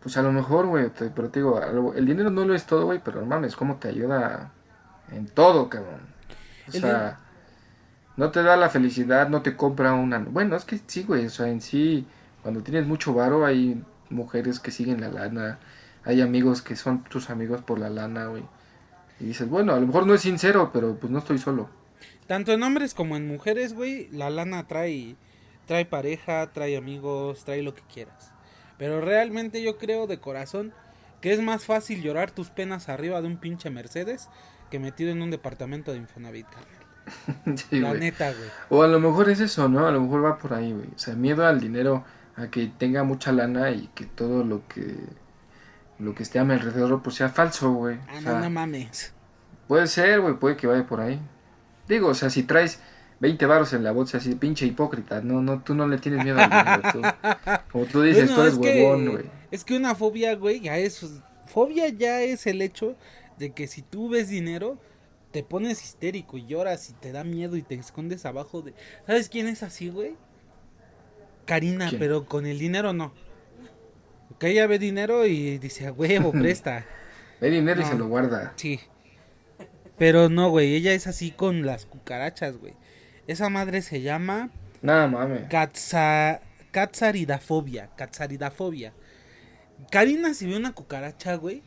Pues 0.01 0.17
a 0.17 0.21
lo 0.23 0.31
mejor, 0.31 0.65
güey, 0.65 0.89
te- 0.89 1.09
pero 1.11 1.29
te 1.29 1.39
digo, 1.39 1.93
el 1.93 2.05
dinero 2.05 2.29
no 2.31 2.43
lo 2.43 2.55
es 2.55 2.65
todo, 2.65 2.85
güey, 2.85 2.99
pero 3.03 3.25
mames, 3.25 3.55
cómo 3.55 3.75
te 3.77 3.87
ayuda 3.87 4.51
en 5.11 5.27
todo, 5.27 5.69
cabrón. 5.69 6.01
O 6.67 6.71
El 6.73 6.81
sea, 6.81 7.19
no 8.17 8.31
te 8.31 8.43
da 8.43 8.57
la 8.57 8.69
felicidad, 8.69 9.29
no 9.29 9.41
te 9.43 9.55
compra 9.55 9.93
una... 9.93 10.19
Bueno, 10.19 10.55
es 10.55 10.65
que 10.65 10.79
sí, 10.87 11.03
güey, 11.03 11.27
o 11.27 11.29
sea, 11.29 11.47
en 11.49 11.61
sí, 11.61 12.07
cuando 12.41 12.61
tienes 12.63 12.87
mucho 12.87 13.13
varo, 13.13 13.45
hay 13.45 13.83
mujeres 14.09 14.59
que 14.59 14.71
siguen 14.71 15.01
la 15.01 15.09
lana, 15.09 15.59
hay 16.03 16.21
amigos 16.21 16.61
que 16.61 16.75
son 16.75 17.03
tus 17.03 17.29
amigos 17.29 17.61
por 17.61 17.79
la 17.79 17.89
lana, 17.89 18.27
güey. 18.27 18.43
Y 19.19 19.25
dices, 19.25 19.47
bueno, 19.47 19.73
a 19.73 19.79
lo 19.79 19.85
mejor 19.85 20.07
no 20.07 20.13
es 20.13 20.21
sincero, 20.21 20.71
pero 20.73 20.95
pues 20.95 21.11
no 21.11 21.19
estoy 21.19 21.37
solo. 21.37 21.69
Tanto 22.27 22.53
en 22.53 22.63
hombres 22.63 22.93
como 22.93 23.17
en 23.17 23.27
mujeres, 23.27 23.73
güey, 23.73 24.07
la 24.11 24.29
lana 24.29 24.67
trae, 24.67 25.15
trae 25.67 25.85
pareja, 25.85 26.51
trae 26.51 26.77
amigos, 26.77 27.43
trae 27.45 27.61
lo 27.61 27.75
que 27.75 27.83
quieras. 27.93 28.31
Pero 28.77 29.01
realmente 29.01 29.61
yo 29.61 29.77
creo 29.77 30.07
de 30.07 30.19
corazón 30.19 30.73
que 31.21 31.33
es 31.33 31.41
más 31.41 31.65
fácil 31.65 32.01
llorar 32.01 32.31
tus 32.31 32.49
penas 32.49 32.89
arriba 32.89 33.21
de 33.21 33.27
un 33.27 33.37
pinche 33.37 33.69
Mercedes 33.69 34.27
que 34.71 34.79
metido 34.79 35.11
en 35.11 35.21
un 35.21 35.29
departamento 35.29 35.91
de 35.91 35.99
Infonavit. 35.99 36.47
Sí, 37.55 37.79
la 37.79 37.93
neta, 37.93 38.31
güey. 38.31 38.49
O 38.69 38.83
a 38.83 38.87
lo 38.87 38.99
mejor 38.99 39.29
es 39.29 39.39
eso, 39.39 39.67
¿no? 39.67 39.87
A 39.87 39.91
lo 39.91 40.01
mejor 40.01 40.23
va 40.23 40.37
por 40.37 40.53
ahí, 40.53 40.71
güey. 40.71 40.87
O 40.95 40.99
sea, 40.99 41.15
miedo 41.15 41.45
al 41.45 41.59
dinero, 41.59 42.05
a 42.35 42.47
que 42.47 42.67
tenga 42.67 43.03
mucha 43.03 43.31
lana 43.31 43.71
y 43.71 43.89
que 43.95 44.05
todo 44.05 44.43
lo 44.43 44.67
que 44.67 44.95
lo 46.01 46.13
que 46.15 46.23
esté 46.23 46.39
a 46.39 46.43
mi 46.43 46.53
alrededor 46.53 47.01
pues 47.03 47.15
sea 47.15 47.29
falso, 47.29 47.71
güey. 47.73 47.97
Ah, 48.07 48.13
O 48.17 48.21
no, 48.21 48.21
sea, 48.31 48.39
no 48.41 48.49
mames. 48.49 49.13
puede 49.67 49.87
ser, 49.87 50.21
güey, 50.21 50.35
puede 50.35 50.57
que 50.57 50.67
vaya 50.67 50.85
por 50.85 50.99
ahí. 51.01 51.19
Digo, 51.87 52.09
o 52.09 52.13
sea, 52.13 52.29
si 52.29 52.43
traes 52.43 52.79
20 53.19 53.45
varos 53.45 53.73
en 53.73 53.83
la 53.83 53.91
bolsa 53.91 54.17
así, 54.17 54.35
pinche 54.35 54.65
hipócrita, 54.65 55.21
no, 55.21 55.41
no, 55.41 55.61
tú 55.61 55.75
no 55.75 55.87
le 55.87 55.97
tienes 55.97 56.23
miedo 56.23 56.39
al 56.39 56.81
tú. 56.91 57.01
Como 57.71 57.85
tú 57.85 58.01
dices, 58.01 58.33
Bueno, 58.35 58.35
tú 58.35 58.41
eres 58.41 58.75
huevón, 58.77 59.09
güey. 59.11 59.25
Es 59.51 59.63
que 59.63 59.75
una 59.75 59.95
fobia, 59.95 60.35
güey, 60.35 60.59
ya 60.61 60.77
es. 60.77 61.05
Fobia 61.45 61.89
ya 61.89 62.21
es 62.21 62.47
el 62.47 62.61
hecho 62.61 62.95
de 63.37 63.51
que 63.53 63.67
si 63.67 63.81
tú 63.81 64.09
ves 64.09 64.29
dinero, 64.29 64.79
te 65.31 65.43
pones 65.43 65.83
histérico 65.83 66.37
y 66.37 66.45
lloras 66.45 66.89
y 66.89 66.93
te 66.93 67.11
da 67.11 67.23
miedo 67.23 67.55
y 67.57 67.61
te 67.61 67.75
escondes 67.75 68.25
abajo 68.25 68.61
de. 68.61 68.73
¿Sabes 69.05 69.29
quién 69.29 69.47
es 69.47 69.61
así, 69.63 69.89
güey? 69.89 70.15
Karina, 71.45 71.89
¿Quién? 71.89 71.99
pero 71.99 72.25
con 72.25 72.45
el 72.45 72.59
dinero 72.59 72.93
no. 72.93 73.13
Que 74.41 74.49
ella 74.49 74.65
ve 74.65 74.79
dinero 74.79 75.27
y 75.27 75.59
dice, 75.59 75.85
a 75.85 75.91
huevo, 75.91 76.31
presta. 76.33 76.83
Ve 77.39 77.51
dinero 77.51 77.79
y 77.79 77.85
se 77.85 77.95
lo 77.95 78.07
guarda. 78.07 78.53
Sí. 78.55 78.79
Pero 79.99 80.29
no, 80.29 80.49
güey, 80.49 80.73
ella 80.73 80.93
es 80.93 81.05
así 81.05 81.29
con 81.29 81.63
las 81.63 81.85
cucarachas, 81.85 82.57
güey. 82.57 82.73
Esa 83.27 83.49
madre 83.49 83.83
se 83.83 84.01
llama 84.01 84.49
Nada 84.81 85.07
mames. 85.07 85.43
Catsa... 85.47 86.41
Catsaridafobia. 86.71 87.89
Catsaridafobia. 87.95 88.93
Karina 89.91 90.33
si 90.33 90.47
ve 90.47 90.57
una 90.57 90.73
cucaracha, 90.73 91.35
güey. 91.35 91.61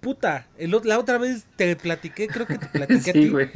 Puta, 0.00 0.48
el, 0.56 0.74
la 0.84 0.98
otra 0.98 1.18
vez 1.18 1.44
te 1.56 1.76
platiqué, 1.76 2.26
creo 2.26 2.46
que 2.46 2.56
te 2.56 2.66
platiqué 2.72 3.10
a 3.10 3.12
Sí, 3.12 3.20
ti, 3.20 3.28
güey. 3.28 3.50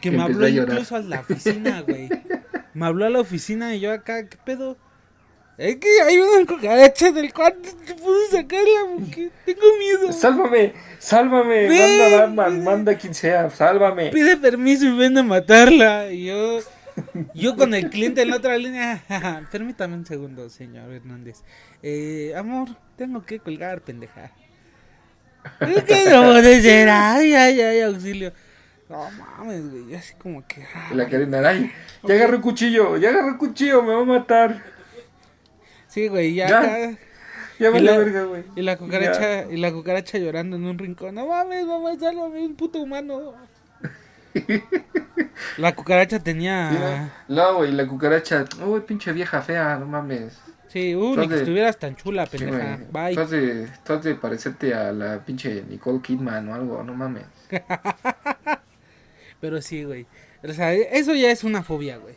que 0.00 0.10
me 0.12 0.22
habló 0.22 0.46
a 0.46 0.48
incluso 0.48 0.94
a 0.94 1.00
la 1.00 1.20
oficina, 1.20 1.80
güey. 1.80 2.08
Me 2.72 2.86
habló 2.86 3.04
a 3.04 3.10
la 3.10 3.18
oficina 3.18 3.74
y 3.74 3.80
yo 3.80 3.92
acá, 3.92 4.28
¿qué 4.28 4.38
pedo? 4.44 4.78
Es 5.60 5.76
que 5.76 5.88
hay 6.00 6.16
una 6.16 6.46
cucaracha 6.46 7.12
del 7.12 7.34
cuarto, 7.34 7.68
te 7.86 7.94
puedo 7.94 8.16
sacarla 8.30 8.80
porque 8.98 9.30
tengo 9.44 9.60
miedo. 9.78 10.10
Sálvame, 10.10 10.72
sálvame, 10.98 11.68
Ven, 11.68 11.98
manda 11.98 12.16
Batman, 12.18 12.54
ven. 12.54 12.64
manda 12.64 12.94
quien 12.96 13.12
sea, 13.14 13.50
sálvame. 13.50 14.08
Pide 14.08 14.38
permiso 14.38 14.86
y 14.86 14.96
ven 14.96 15.18
a 15.18 15.22
matarla. 15.22 16.10
Y 16.10 16.24
yo, 16.28 16.60
yo 17.34 17.56
con 17.56 17.74
el 17.74 17.90
cliente 17.90 18.22
en 18.22 18.30
la 18.30 18.36
otra 18.36 18.56
línea. 18.56 19.02
Permítame 19.52 19.96
un 19.96 20.06
segundo, 20.06 20.48
señor 20.48 20.90
Hernández. 20.90 21.42
Eh, 21.82 22.32
amor, 22.34 22.70
tengo 22.96 23.22
que 23.26 23.38
colgar, 23.38 23.82
pendeja. 23.82 24.32
Es 25.60 25.84
que 25.84 26.04
no 26.10 26.22
puede 26.32 26.62
ser. 26.62 26.88
Ay, 26.88 27.34
ay, 27.34 27.60
ay, 27.60 27.80
auxilio. 27.82 28.32
No 28.88 29.10
mames, 29.10 29.70
güey. 29.70 29.90
yo 29.90 29.98
Así 29.98 30.14
como 30.14 30.46
que. 30.46 30.64
ah, 30.74 30.88
la 30.94 31.06
Karina, 31.06 31.46
ay, 31.46 31.70
ya 32.02 32.14
agarró 32.14 32.36
un 32.36 32.42
cuchillo, 32.42 32.96
ya 32.96 33.10
agarró 33.10 33.28
un 33.28 33.36
cuchillo, 33.36 33.82
me 33.82 33.92
va 33.92 34.00
a 34.00 34.04
matar. 34.06 34.79
Sí, 35.90 36.08
güey, 36.08 36.34
ya. 36.34 36.48
Ya. 36.48 36.98
Ya 37.58 37.76
Y 37.76 37.80
la, 37.82 37.98
verga, 37.98 38.22
güey. 38.24 38.44
y 38.56 38.62
la 38.62 38.78
cucaracha, 38.78 39.44
y 39.50 39.58
la 39.58 39.70
cucaracha 39.70 40.16
llorando 40.16 40.56
en 40.56 40.64
un 40.64 40.78
rincón. 40.78 41.14
No 41.14 41.26
mames, 41.26 41.66
mamá, 41.66 41.94
sálvame, 41.98 42.40
un 42.46 42.54
puto 42.54 42.78
humano. 42.80 43.34
La 45.58 45.74
cucaracha 45.74 46.20
tenía. 46.20 46.70
Mira, 46.70 47.12
No, 47.28 47.56
güey, 47.56 47.72
la 47.72 47.86
cucaracha, 47.86 48.44
uy, 48.64 48.80
pinche 48.80 49.12
vieja 49.12 49.42
fea, 49.42 49.76
no 49.76 49.86
mames. 49.86 50.38
Sí, 50.68 50.94
uh, 50.94 51.16
ni 51.16 51.28
que 51.28 51.34
estuvieras 51.36 51.78
tan 51.78 51.96
chula, 51.96 52.26
Sí, 52.26 52.38
pendeja. 52.38 52.76
güey. 52.90 53.12
Bye. 53.14 53.20
Has 53.22 53.30
de, 53.30 53.66
de 53.66 54.14
parecerte 54.14 54.72
a 54.72 54.92
la 54.92 55.18
pinche 55.24 55.64
Nicole 55.68 56.00
Kidman 56.00 56.48
o 56.48 56.54
algo, 56.54 56.82
no 56.84 56.94
mames. 56.94 57.24
Pero 59.40 59.60
sí, 59.60 59.84
güey. 59.84 60.06
O 60.42 60.52
sea, 60.52 60.72
eso 60.72 61.14
ya 61.14 61.30
es 61.30 61.42
una 61.44 61.62
fobia, 61.62 61.96
güey. 61.98 62.14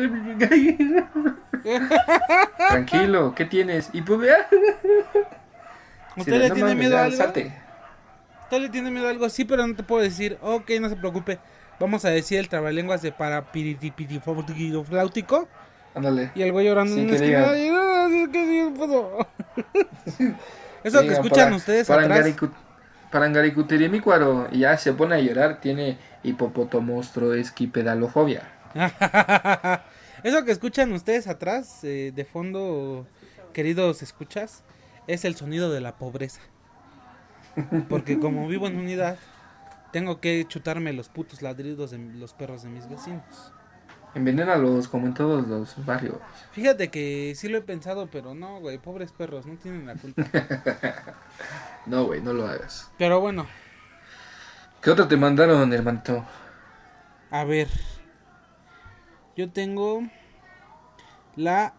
Tranquilo, 2.69 3.33
¿qué 3.35 3.45
tienes? 3.45 3.89
Y 3.93 4.01
pues 4.01 4.19
vea. 4.19 4.47
¿Usted 6.15 6.39
le 6.39 6.51
tiene 6.51 6.75
miedo 6.75 6.97
a 6.97 7.03
algo? 7.05 7.17
¿Usted 8.43 8.59
le 8.61 8.69
tiene 8.69 8.91
miedo 8.91 9.07
a 9.07 9.09
algo? 9.09 9.27
Sí, 9.29 9.43
pero 9.45 9.65
no 9.67 9.75
te 9.75 9.83
puedo 9.83 10.01
decir. 10.03 10.37
Ok, 10.41 10.69
no 10.79 10.89
se 10.89 10.95
preocupe. 10.95 11.39
Vamos 11.79 12.05
a 12.05 12.09
decir 12.09 12.39
el 12.39 12.49
trabalenguas 12.49 13.01
de 13.01 13.11
para 13.11 13.51
flautico. 14.83 15.47
Ándale. 15.93 16.31
Y 16.35 16.41
el 16.41 16.51
güey 16.51 16.65
llorando 16.65 16.95
en 16.95 17.07
una 17.07 17.15
esquina. 17.15 17.53
Eso 20.83 21.01
que 21.01 21.13
escuchan 21.13 21.53
ustedes 21.53 21.89
atrás. 21.89 22.35
cuaro 24.01 24.47
y 24.51 24.59
ya 24.59 24.77
se 24.77 24.93
pone 24.93 25.15
a 25.15 25.19
llorar, 25.19 25.61
tiene 25.61 25.97
hipopotomostro 26.23 27.33
esquipedalofobia. 27.33 28.43
Eso 30.23 30.43
que 30.43 30.51
escuchan 30.51 30.91
ustedes 30.93 31.27
atrás, 31.27 31.83
eh, 31.83 32.11
de 32.13 32.25
fondo, 32.25 33.07
queridos 33.53 34.01
escuchas, 34.01 34.63
es 35.07 35.25
el 35.25 35.35
sonido 35.35 35.71
de 35.71 35.81
la 35.81 35.97
pobreza. 35.97 36.41
Porque 37.89 38.19
como 38.19 38.47
vivo 38.47 38.67
en 38.67 38.77
unidad, 38.77 39.17
tengo 39.97 40.21
que 40.21 40.45
chutarme 40.47 40.93
los 40.93 41.09
putos 41.09 41.41
ladridos 41.41 41.89
de 41.89 41.97
los 41.97 42.31
perros 42.35 42.61
de 42.61 42.69
mis 42.69 42.87
vecinos. 42.87 43.51
Envenénalos 44.13 44.87
como 44.87 45.07
en 45.07 45.15
todos 45.15 45.47
los 45.47 45.83
barrios. 45.87 46.17
Fíjate 46.51 46.89
que 46.89 47.33
sí 47.35 47.47
lo 47.47 47.57
he 47.57 47.61
pensado, 47.61 48.05
pero 48.05 48.35
no, 48.35 48.59
güey, 48.59 48.77
pobres 48.77 49.11
perros, 49.11 49.47
no 49.47 49.55
tienen 49.55 49.87
la 49.87 49.95
culpa. 49.95 50.23
no, 51.87 52.05
güey, 52.05 52.21
no 52.21 52.31
lo 52.31 52.45
hagas. 52.45 52.91
Pero 52.99 53.19
bueno. 53.21 53.47
¿Qué 54.79 54.91
otro 54.91 55.07
te 55.07 55.17
mandaron, 55.17 55.73
hermanito? 55.73 56.23
A 57.31 57.43
ver. 57.43 57.67
Yo 59.35 59.49
tengo 59.49 60.03
la 61.35 61.73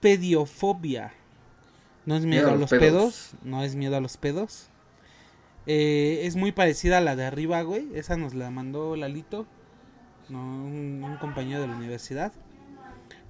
pediofobia. 0.00 1.12
No 2.06 2.16
es 2.16 2.24
miedo, 2.24 2.48
a 2.48 2.56
los 2.56 2.70
pedos. 2.70 3.32
no 3.42 3.62
es 3.62 3.74
miedo 3.74 3.98
a 3.98 4.00
los 4.00 4.16
pedos. 4.16 4.70
Eh, 5.70 6.26
es 6.26 6.34
muy 6.34 6.50
parecida 6.50 6.96
a 6.96 7.00
la 7.02 7.14
de 7.14 7.26
arriba, 7.26 7.60
güey. 7.60 7.88
Esa 7.94 8.16
nos 8.16 8.32
la 8.32 8.50
mandó 8.50 8.96
Lalito 8.96 9.46
no, 10.30 10.40
un, 10.40 11.16
compañero 11.20 11.60
de 11.60 11.68
la 11.68 11.76
universidad. 11.76 12.32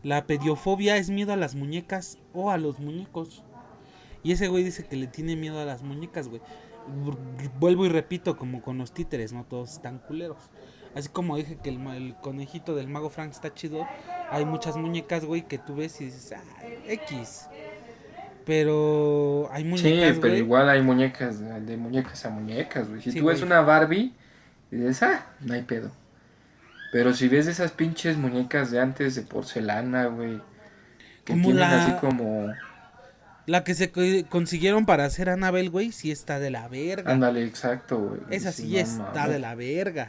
La 0.05 0.25
pediofobia 0.25 0.97
es 0.97 1.11
miedo 1.11 1.33
a 1.33 1.37
las 1.37 1.57
muñecas 1.57 2.19
o 2.33 2.53
a 2.53 2.57
los 2.57 2.79
muñecos. 2.79 3.43
Y 4.23 4.31
ese 4.31 4.47
güey 4.47 4.63
dice 4.63 4.87
que 4.87 4.95
le 4.95 5.09
tiene 5.09 5.35
miedo 5.35 5.59
a 5.59 5.65
las 5.65 5.83
muñecas, 5.83 6.29
güey. 6.29 6.41
Vuelvo 7.59 7.87
y 7.87 7.89
repito, 7.89 8.37
como 8.37 8.63
con 8.63 8.79
los 8.79 8.93
títeres, 8.93 9.33
no 9.33 9.45
todos 9.45 9.73
están 9.73 9.99
culeros. 9.99 10.39
Así 10.95 11.09
como 11.09 11.37
dije 11.37 11.57
que 11.57 11.71
el, 11.71 12.15
conejito 12.23 12.77
del 12.77 12.87
mago 12.87 13.11
Frank 13.11 13.33
está 13.33 13.53
chido, 13.53 13.87
hay 14.31 14.45
muchas 14.45 14.77
muñecas, 14.77 15.25
güey, 15.25 15.43
que 15.43 15.59
tú 15.59 15.75
ves 15.75 16.01
y 16.01 16.07
dices, 16.07 16.33
ah, 16.33 16.43
X. 16.87 17.49
Pero 18.49 19.47
hay 19.53 19.63
muñecas. 19.63 20.15
Sí, 20.15 20.19
pero 20.23 20.35
igual 20.35 20.71
hay 20.71 20.81
muñecas, 20.81 21.39
de 21.39 21.77
muñecas 21.77 22.25
a 22.25 22.31
muñecas, 22.31 22.89
güey. 22.89 23.03
Si 23.03 23.13
tú 23.13 23.27
ves 23.27 23.43
una 23.43 23.61
Barbie, 23.61 24.15
dices, 24.71 25.03
ah, 25.03 25.27
no 25.41 25.53
hay 25.53 25.61
pedo. 25.61 25.93
Pero 26.91 27.13
si 27.13 27.29
ves 27.29 27.47
esas 27.47 27.73
pinches 27.73 28.17
muñecas 28.17 28.71
de 28.71 28.81
antes 28.81 29.17
de 29.17 29.21
porcelana, 29.21 30.07
güey. 30.07 30.41
Que 31.27 31.35
como 31.35 31.43
tienen 31.43 31.61
la... 31.61 31.85
así 31.85 31.93
como. 32.01 32.47
La 33.45 33.65
que 33.65 33.75
se 33.75 33.93
consiguieron 34.31 34.87
para 34.87 35.05
hacer 35.05 35.29
Anabel, 35.29 35.69
güey, 35.69 35.93
sí 35.93 36.11
está 36.11 36.39
de 36.39 36.51
la 36.51 36.69
verga. 36.69 37.13
Ándale, 37.13 37.45
exacto, 37.45 37.99
güey. 37.99 38.21
Esa 38.31 38.53
sí, 38.53 38.79
está 38.79 39.29
de 39.29 39.41
la 39.41 39.57
verga. 39.57 40.09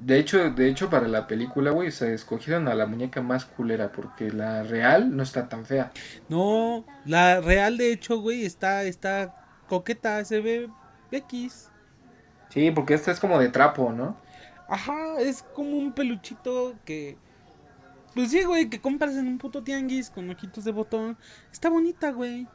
De 0.00 0.18
hecho, 0.18 0.50
de 0.50 0.68
hecho, 0.68 0.88
para 0.88 1.08
la 1.08 1.26
película, 1.26 1.72
güey, 1.72 1.90
se 1.90 2.14
escogieron 2.14 2.68
a 2.68 2.74
la 2.74 2.86
muñeca 2.86 3.20
más 3.20 3.44
culera, 3.44 3.92
porque 3.92 4.30
la 4.30 4.62
real 4.62 5.14
no 5.14 5.22
está 5.22 5.48
tan 5.48 5.66
fea. 5.66 5.92
No, 6.30 6.86
la 7.04 7.42
real, 7.42 7.76
de 7.76 7.92
hecho, 7.92 8.18
güey, 8.18 8.46
está, 8.46 8.84
está 8.84 9.34
coqueta, 9.68 10.24
se 10.24 10.40
ve 10.40 10.70
X. 11.10 11.70
Sí, 12.48 12.70
porque 12.70 12.94
esta 12.94 13.10
es 13.10 13.20
como 13.20 13.38
de 13.38 13.50
trapo, 13.50 13.92
¿no? 13.92 14.16
Ajá, 14.68 15.20
es 15.20 15.42
como 15.42 15.76
un 15.76 15.92
peluchito 15.92 16.76
que. 16.86 17.18
Pues 18.14 18.30
sí, 18.30 18.42
güey, 18.42 18.70
que 18.70 18.80
compras 18.80 19.16
en 19.16 19.28
un 19.28 19.38
puto 19.38 19.62
tianguis 19.62 20.08
con 20.08 20.30
ojitos 20.30 20.64
de 20.64 20.72
botón. 20.72 21.18
Está 21.52 21.68
bonita, 21.68 22.10
güey. 22.10 22.48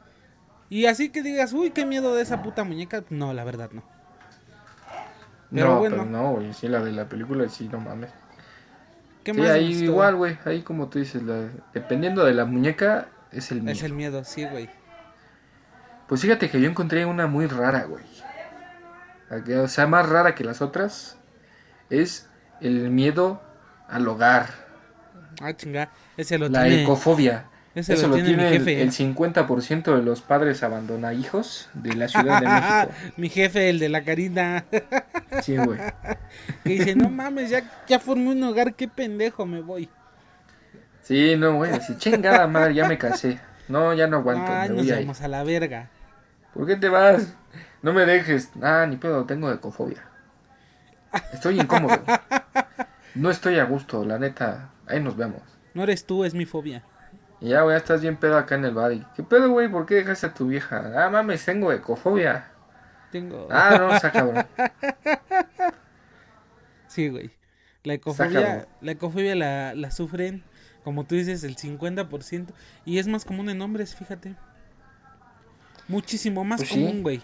Y 0.68 0.86
así 0.86 1.10
que 1.10 1.22
digas, 1.22 1.52
uy, 1.52 1.70
qué 1.70 1.86
miedo 1.86 2.14
de 2.14 2.22
esa 2.22 2.42
puta 2.42 2.64
muñeca. 2.64 3.04
No, 3.08 3.32
la 3.32 3.44
verdad 3.44 3.70
no. 3.72 3.95
Pero 5.50 5.66
no, 5.66 5.78
bueno. 5.78 5.96
Pero 5.96 6.08
no, 6.10 6.32
güey, 6.32 6.52
sí, 6.52 6.68
la 6.68 6.82
de 6.82 6.92
la 6.92 7.08
película, 7.08 7.48
sí, 7.48 7.68
no 7.68 7.80
mames. 7.80 8.10
¿Qué 9.24 9.34
sí, 9.34 9.40
ahí 9.40 9.72
igual, 9.82 10.16
güey, 10.16 10.38
ahí 10.44 10.62
como 10.62 10.88
tú 10.88 10.98
dices, 10.98 11.22
dependiendo 11.74 12.24
de 12.24 12.34
la 12.34 12.44
muñeca, 12.44 13.08
es 13.32 13.50
el 13.50 13.62
miedo. 13.62 13.72
Es 13.72 13.82
el 13.82 13.92
miedo, 13.92 14.24
sí, 14.24 14.44
güey. 14.44 14.70
Pues 16.06 16.20
fíjate 16.20 16.48
que 16.48 16.60
yo 16.60 16.70
encontré 16.70 17.04
una 17.04 17.26
muy 17.26 17.46
rara, 17.46 17.84
güey. 17.84 18.04
O 19.58 19.68
sea, 19.68 19.86
más 19.88 20.08
rara 20.08 20.36
que 20.36 20.44
las 20.44 20.62
otras 20.62 21.18
es 21.90 22.28
el 22.60 22.90
miedo 22.90 23.42
al 23.88 24.06
hogar. 24.06 24.50
Ah, 25.40 25.52
chinga. 25.52 25.90
Ese 26.16 26.38
lo 26.38 26.48
la 26.48 26.68
ecofobia. 26.68 27.46
Ese 27.76 27.92
Eso 27.92 28.08
lo, 28.08 28.14
tiene, 28.14 28.56
el, 28.56 28.90
50% 28.90 29.96
de 29.96 30.02
los 30.02 30.22
padres 30.22 30.62
abandona 30.62 31.12
hijos 31.12 31.68
de 31.74 31.94
la 31.94 32.08
Ciudad 32.08 32.40
de 32.40 32.48
México. 32.48 33.12
Mi 33.18 33.28
jefe, 33.28 33.68
el 33.68 33.78
de 33.78 33.90
la 33.90 34.02
Karina. 34.02 34.64
sí, 35.42 35.58
güey. 35.58 35.78
Que 36.64 36.70
dice, 36.70 36.96
no 36.96 37.10
mames, 37.10 37.50
ya, 37.50 37.70
ya 37.86 37.98
formé 37.98 38.30
un 38.30 38.42
hogar, 38.44 38.72
qué 38.72 38.88
pendejo, 38.88 39.44
me 39.44 39.60
voy. 39.60 39.90
Sí, 41.02 41.36
no, 41.36 41.56
güey, 41.56 41.70
así, 41.70 41.98
chingada 41.98 42.46
madre, 42.46 42.72
ya 42.72 42.88
me 42.88 42.96
casé. 42.96 43.38
No, 43.68 43.92
ya 43.92 44.06
no 44.06 44.16
aguanto. 44.16 44.50
Ay, 44.50 44.70
nos 44.70 44.88
vamos 44.88 45.20
a 45.20 45.28
la 45.28 45.44
verga. 45.44 45.90
¿Por 46.54 46.66
qué 46.66 46.76
te 46.76 46.88
vas? 46.88 47.34
No 47.82 47.92
me 47.92 48.06
dejes. 48.06 48.52
Ah, 48.62 48.86
ni 48.88 48.96
pedo, 48.96 49.26
tengo 49.26 49.52
ecofobia. 49.52 50.02
Estoy 51.34 51.60
incómodo. 51.60 52.00
No 53.14 53.30
estoy 53.30 53.58
a 53.58 53.64
gusto, 53.64 54.04
la 54.04 54.18
neta. 54.18 54.68
Ahí 54.86 55.00
nos 55.00 55.16
vemos. 55.16 55.40
No 55.72 55.84
eres 55.84 56.04
tú, 56.04 56.26
es 56.26 56.34
mi 56.34 56.44
fobia. 56.44 56.82
Y 57.40 57.48
ya, 57.48 57.62
güey, 57.62 57.76
estás 57.76 58.00
bien 58.00 58.16
pedo 58.16 58.38
acá 58.38 58.54
en 58.54 58.64
el 58.64 58.74
bar. 58.74 58.92
¿Qué 59.14 59.22
pedo, 59.22 59.50
güey? 59.50 59.68
¿Por 59.68 59.86
qué 59.86 59.96
dejaste 59.96 60.26
a 60.26 60.34
tu 60.34 60.46
vieja? 60.46 60.92
Ah, 60.96 61.10
mames, 61.10 61.44
tengo 61.44 61.72
ecofobia. 61.72 62.50
Tengo. 63.12 63.46
Ah, 63.50 63.76
no, 63.78 63.94
está 63.94 64.10
cabrón. 64.10 64.46
Sí, 66.88 67.10
güey. 67.10 67.30
La 67.84 67.92
ecofobia, 67.92 68.66
la, 68.80 68.92
ecofobia 68.92 69.34
la, 69.34 69.74
la 69.74 69.90
sufren, 69.90 70.42
como 70.82 71.04
tú 71.04 71.14
dices, 71.14 71.44
el 71.44 71.56
50%. 71.56 72.46
Y 72.86 72.98
es 72.98 73.06
más 73.06 73.26
común 73.26 73.50
en 73.50 73.60
hombres, 73.60 73.94
fíjate. 73.94 74.34
Muchísimo 75.86 76.42
más 76.42 76.60
pues 76.60 76.70
común, 76.70 77.02
güey. 77.02 77.22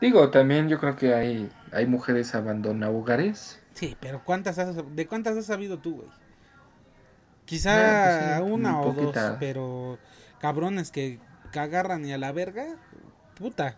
Digo, 0.00 0.30
también 0.30 0.68
yo 0.68 0.80
creo 0.80 0.96
que 0.96 1.14
hay, 1.14 1.48
hay 1.70 1.86
mujeres 1.86 2.34
abandona 2.34 2.90
hogares. 2.90 3.60
Sí, 3.74 3.96
pero 4.00 4.22
¿cuántas 4.24 4.58
has, 4.58 4.74
¿de 4.94 5.06
cuántas 5.06 5.36
has 5.36 5.46
sabido 5.46 5.78
tú, 5.78 5.96
güey? 5.96 6.08
Quizá 7.46 8.40
pues 8.40 8.52
una 8.52 8.80
o 8.80 8.92
dos, 8.92 9.16
pero 9.40 9.98
cabrones 10.40 10.90
que, 10.90 11.18
agarran 11.54 12.04
y 12.04 12.12
a 12.12 12.18
la 12.18 12.32
verga, 12.32 12.66
puta. 13.34 13.76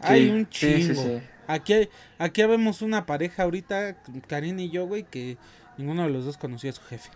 hay 0.00 0.30
un 0.30 0.48
chingo. 0.48 1.20
aquí, 1.48 1.88
aquí 2.18 2.44
vemos 2.44 2.82
una 2.82 3.04
pareja 3.04 3.42
ahorita, 3.42 3.96
Karin 4.28 4.60
y 4.60 4.70
yo, 4.70 4.86
güey, 4.86 5.02
que 5.02 5.38
ninguno 5.76 6.04
de 6.04 6.10
los 6.10 6.24
dos 6.26 6.36
conocía 6.36 6.70
a 6.70 6.74
su 6.74 6.82
jefe. 6.82 7.10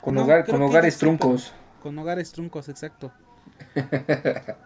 Con, 0.00 0.16
hogar, 0.18 0.46
con 0.46 0.62
hogares 0.62 0.98
truncos. 0.98 1.52
Con 1.82 1.98
hogares 1.98 2.30
truncos, 2.30 2.68
exacto. 2.68 3.10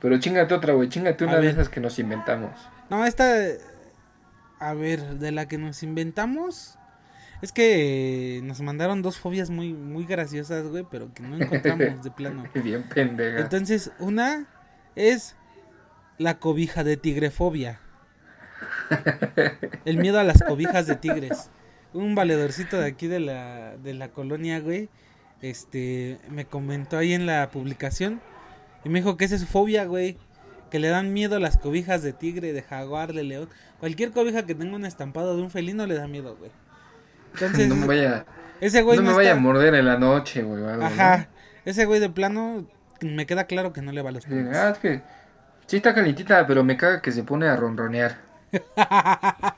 Pero 0.00 0.18
chingate 0.18 0.54
otra, 0.54 0.72
güey. 0.72 0.88
Chingate 0.88 1.24
una 1.24 1.36
de 1.38 1.50
esas 1.50 1.68
que 1.68 1.80
nos 1.80 1.98
inventamos. 1.98 2.52
No, 2.88 3.04
esta. 3.04 3.34
A 4.58 4.72
ver, 4.74 5.18
de 5.18 5.32
la 5.32 5.46
que 5.46 5.58
nos 5.58 5.82
inventamos. 5.82 6.78
Es 7.42 7.52
que 7.52 8.40
nos 8.44 8.60
mandaron 8.60 9.02
dos 9.02 9.18
fobias 9.18 9.50
muy, 9.50 9.72
muy 9.72 10.04
graciosas, 10.04 10.66
güey, 10.66 10.84
pero 10.90 11.12
que 11.14 11.22
no 11.22 11.36
encontramos 11.36 12.02
de 12.02 12.10
plano. 12.10 12.44
Bien 12.62 12.82
pendeja. 12.82 13.40
Entonces, 13.40 13.92
una 13.98 14.46
es 14.94 15.36
la 16.18 16.38
cobija 16.38 16.84
de 16.84 16.96
tigrefobia. 16.98 17.80
El 19.84 19.96
miedo 19.96 20.18
a 20.18 20.24
las 20.24 20.42
cobijas 20.42 20.86
de 20.86 20.96
tigres. 20.96 21.50
Un 21.94 22.14
valedorcito 22.14 22.78
de 22.78 22.86
aquí 22.86 23.06
de 23.06 23.20
la, 23.20 23.76
de 23.78 23.94
la 23.94 24.08
colonia, 24.08 24.60
güey, 24.60 24.90
este, 25.40 26.18
me 26.28 26.44
comentó 26.44 26.98
ahí 26.98 27.14
en 27.14 27.26
la 27.26 27.50
publicación 27.50 28.20
y 28.84 28.90
me 28.90 29.00
dijo 29.00 29.16
que 29.16 29.24
esa 29.24 29.36
es 29.36 29.40
su 29.40 29.46
fobia, 29.46 29.84
güey. 29.84 30.18
Que 30.70 30.78
le 30.78 30.88
dan 30.88 31.12
miedo 31.12 31.36
a 31.36 31.40
las 31.40 31.56
cobijas 31.56 32.02
de 32.02 32.12
tigre, 32.12 32.52
de 32.52 32.62
jaguar, 32.62 33.12
de 33.12 33.24
león. 33.24 33.48
Cualquier 33.80 34.12
cobija 34.12 34.46
que 34.46 34.54
tenga 34.54 34.76
un 34.76 34.84
estampado 34.84 35.36
de 35.36 35.42
un 35.42 35.50
felino 35.50 35.86
le 35.86 35.94
da 35.94 36.06
miedo, 36.06 36.36
güey. 36.36 36.52
Entonces, 37.34 37.68
no 37.68 37.76
me 37.76 37.86
vaya, 37.86 38.24
ese 38.60 38.82
güey 38.82 38.98
no, 38.98 39.04
me 39.04 39.12
vaya 39.14 39.32
a 39.32 39.36
morder 39.36 39.74
en 39.74 39.86
la 39.86 39.98
noche, 39.98 40.42
güey. 40.42 40.62
Ajá. 40.82 41.28
Ese 41.64 41.84
güey 41.86 42.00
de 42.00 42.10
plano, 42.10 42.66
me 43.00 43.26
queda 43.26 43.44
claro 43.44 43.72
que 43.72 43.82
no 43.82 43.92
le 43.92 44.02
va 44.02 44.10
a 44.10 44.12
los 44.12 44.24
sí, 44.24 44.30
ah, 44.54 44.70
es 44.72 44.78
que 44.78 45.02
sí 45.66 45.76
está 45.76 45.94
calentita, 45.94 46.46
pero 46.46 46.64
me 46.64 46.76
caga 46.76 47.00
que 47.02 47.12
se 47.12 47.22
pone 47.22 47.46
a 47.48 47.56
ronronear. 47.56 48.18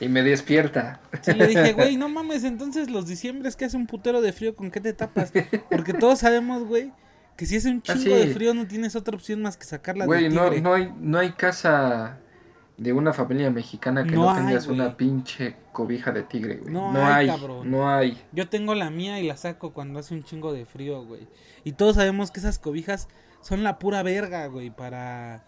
y 0.00 0.08
me 0.08 0.22
despierta. 0.22 1.00
Sí, 1.22 1.32
le 1.32 1.46
dije, 1.46 1.72
güey, 1.72 1.96
no 1.96 2.08
mames, 2.08 2.44
entonces 2.44 2.90
los 2.90 3.06
diciembres 3.06 3.56
que 3.56 3.64
hace 3.66 3.76
un 3.76 3.86
putero 3.86 4.20
de 4.20 4.32
frío, 4.32 4.56
¿con 4.56 4.70
qué 4.70 4.80
te 4.80 4.92
tapas? 4.92 5.32
Porque 5.70 5.92
todos 5.94 6.20
sabemos, 6.20 6.64
güey, 6.64 6.92
que 7.36 7.46
si 7.46 7.56
hace 7.56 7.68
un 7.70 7.82
Ah, 7.88 7.92
chingo 7.94 8.16
sí. 8.16 8.26
de 8.26 8.34
frío 8.34 8.54
no 8.54 8.66
tienes 8.66 8.96
otra 8.96 9.14
opción 9.14 9.42
más 9.42 9.56
que 9.56 9.64
sacarla 9.64 10.06
Güey, 10.06 10.28
no, 10.28 10.44
tigre. 10.46 10.60
no, 10.62 10.74
hay, 10.74 10.92
no 10.98 11.18
hay 11.18 11.32
casa 11.32 12.18
de 12.76 12.92
una 12.92 13.12
familia 13.12 13.50
mexicana 13.50 14.04
que 14.04 14.10
No 14.12 14.30
no, 14.30 14.36
tengas 14.36 14.66
una 14.66 14.96
pinche 14.96 15.56
cobija 15.72 16.12
de 16.12 16.22
tigre, 16.22 16.56
güey. 16.56 16.72
No 16.72 16.92
No, 16.92 17.06
hay, 17.06 17.30
no 17.64 17.88
hay. 17.88 18.22
Yo 18.32 18.48
tengo 18.48 18.74
la 18.74 18.90
mía 18.90 19.18
y 19.18 19.26
la 19.26 19.36
saco 19.36 19.72
cuando 19.72 19.98
hace 19.98 20.14
un 20.14 20.22
chingo 20.24 20.52
de 20.52 20.66
frío, 20.66 21.02
güey. 21.04 21.26
Y 21.64 21.72
todos 21.72 21.96
sabemos 21.96 22.30
que 22.30 22.40
esas 22.40 22.58
cobijas 22.58 23.08
son 23.40 23.62
la 23.62 23.78
pura 23.78 24.02
verga, 24.02 24.46
güey, 24.46 24.70
para, 24.70 25.44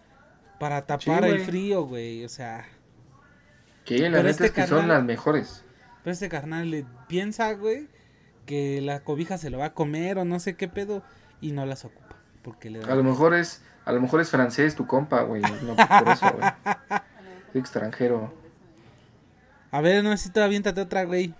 para 0.59 0.85
tapar 0.85 1.23
el 1.25 1.41
frío, 1.41 1.83
güey. 1.83 2.25
O 2.25 2.29
sea, 2.29 2.65
Que 3.85 3.99
la 4.09 4.17
neta 4.17 4.29
este 4.29 4.45
es 4.47 4.51
que 4.51 4.67
son 4.67 4.87
las 4.87 5.03
mejores. 5.03 5.63
pero 6.03 6.13
este 6.13 6.29
carnal 6.29 6.71
le 6.71 6.85
piensa, 7.07 7.53
güey, 7.53 7.87
que 8.47 8.81
la 8.81 9.01
cobija 9.01 9.37
se 9.37 9.51
lo 9.51 9.59
va 9.59 9.65
a 9.65 9.73
comer 9.73 10.17
o 10.17 10.25
no 10.25 10.39
sé 10.39 10.55
qué 10.55 10.67
pedo 10.67 11.03
y 11.41 11.51
no 11.51 11.65
las 11.67 11.85
ocupa. 11.85 12.15
Porque 12.41 12.71
le 12.71 12.79
da 12.79 12.91
A 12.91 12.95
lo 12.95 13.03
mejor 13.03 13.35
es, 13.35 13.61
a 13.85 13.91
lo 13.91 14.01
mejor 14.01 14.21
es 14.21 14.29
francés 14.31 14.75
tu 14.75 14.87
compa, 14.87 15.21
güey. 15.21 15.41
No 15.41 15.75
por 15.75 16.07
eso, 16.09 16.25
güey. 16.31 16.49
Extranjero. 17.53 18.33
A 19.71 19.81
ver, 19.81 20.03
no 20.03 20.09
necesito 20.09 20.43
aviéntate 20.43 20.81
otra, 20.81 21.03
güey. 21.03 21.33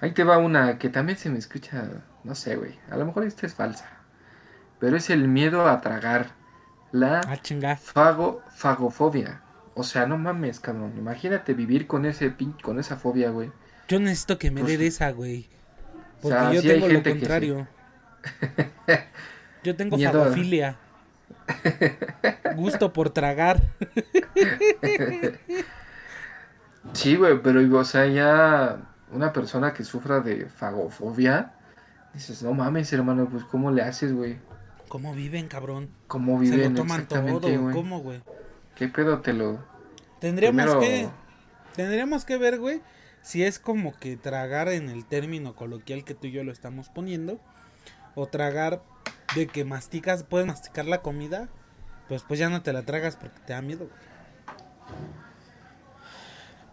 Ahí 0.00 0.12
te 0.12 0.24
va 0.24 0.38
una 0.38 0.78
que 0.78 0.88
también 0.88 1.18
se 1.18 1.28
me 1.30 1.38
escucha, 1.38 1.84
no 2.24 2.34
sé, 2.34 2.56
güey. 2.56 2.78
A 2.90 2.96
lo 2.96 3.04
mejor 3.06 3.24
esta 3.24 3.46
es 3.46 3.54
falsa. 3.54 3.88
Pero 4.78 4.96
es 4.96 5.10
el 5.10 5.26
miedo 5.28 5.66
a 5.68 5.80
tragar. 5.80 6.28
La 6.92 7.20
Ah, 7.20 7.76
fago, 7.76 8.42
fagofobia. 8.54 9.42
O 9.74 9.82
sea, 9.82 10.06
no 10.06 10.16
mames, 10.16 10.58
cabrón. 10.60 10.94
Imagínate 10.96 11.52
vivir 11.52 11.86
con 11.86 12.06
ese 12.06 12.30
pin, 12.30 12.52
con 12.62 12.78
esa 12.78 12.96
fobia, 12.96 13.30
güey. 13.30 13.50
Yo 13.88 14.00
necesito 14.00 14.38
que 14.38 14.50
me 14.50 14.62
Pues- 14.62 14.78
dé 14.78 14.86
esa, 14.86 15.10
güey. 15.10 15.48
O 16.18 16.22
Porque 16.22 16.38
sea, 16.38 16.52
yo 16.52 16.62
sí 16.62 16.68
tengo 16.68 16.88
lo 16.88 17.02
que 17.02 17.12
sí. 17.12 17.18
contrario. 17.18 17.68
Yo 19.64 19.76
tengo 19.76 19.98
fagofilia. 19.98 20.76
Gusto 22.56 22.92
por 22.92 23.10
tragar. 23.10 23.62
Sí, 26.94 27.16
güey, 27.16 27.42
pero, 27.42 27.60
o 27.78 27.84
sea, 27.84 28.06
ya 28.06 28.80
una 29.12 29.32
persona 29.32 29.74
que 29.74 29.84
sufra 29.84 30.20
de 30.20 30.46
fagofobia, 30.46 31.52
dices, 32.14 32.42
no 32.42 32.54
mames, 32.54 32.92
hermano, 32.92 33.28
pues, 33.30 33.44
¿cómo 33.44 33.70
le 33.70 33.82
haces, 33.82 34.14
güey? 34.14 34.38
¿Cómo 34.88 35.14
viven, 35.14 35.48
cabrón? 35.48 35.90
¿Cómo 36.06 36.38
Se 36.42 36.48
lo 36.50 36.56
viven 36.56 36.74
toman 36.74 37.00
exactamente, 37.02 37.52
todo. 37.52 37.62
güey? 37.62 37.74
¿Cómo, 37.74 38.00
güey? 38.00 38.22
¿Qué 38.74 38.88
pedo 38.88 39.20
te 39.20 39.32
lo...? 39.34 39.58
Tendríamos 40.18 40.62
Primero- 40.64 40.80
que 40.80 41.08
tendríamos 41.76 42.24
que 42.24 42.38
ver, 42.38 42.58
güey, 42.58 42.80
si 43.22 43.44
es 43.44 43.58
como 43.58 43.94
que 43.98 44.16
tragar 44.16 44.68
en 44.68 44.88
el 44.88 45.04
término 45.04 45.54
coloquial 45.54 46.04
que 46.04 46.14
tú 46.14 46.28
y 46.28 46.32
yo 46.32 46.42
lo 46.42 46.52
estamos 46.52 46.88
poniendo 46.88 47.38
o 48.14 48.26
tragar 48.26 48.82
de 49.34 49.46
que 49.46 49.64
masticas, 49.64 50.24
puedes 50.24 50.46
masticar 50.46 50.86
la 50.86 51.02
comida, 51.02 51.48
pues 52.08 52.22
pues 52.22 52.40
ya 52.40 52.48
no 52.48 52.62
te 52.62 52.72
la 52.72 52.82
tragas 52.84 53.16
porque 53.16 53.40
te 53.46 53.52
da 53.52 53.62
miedo. 53.62 53.88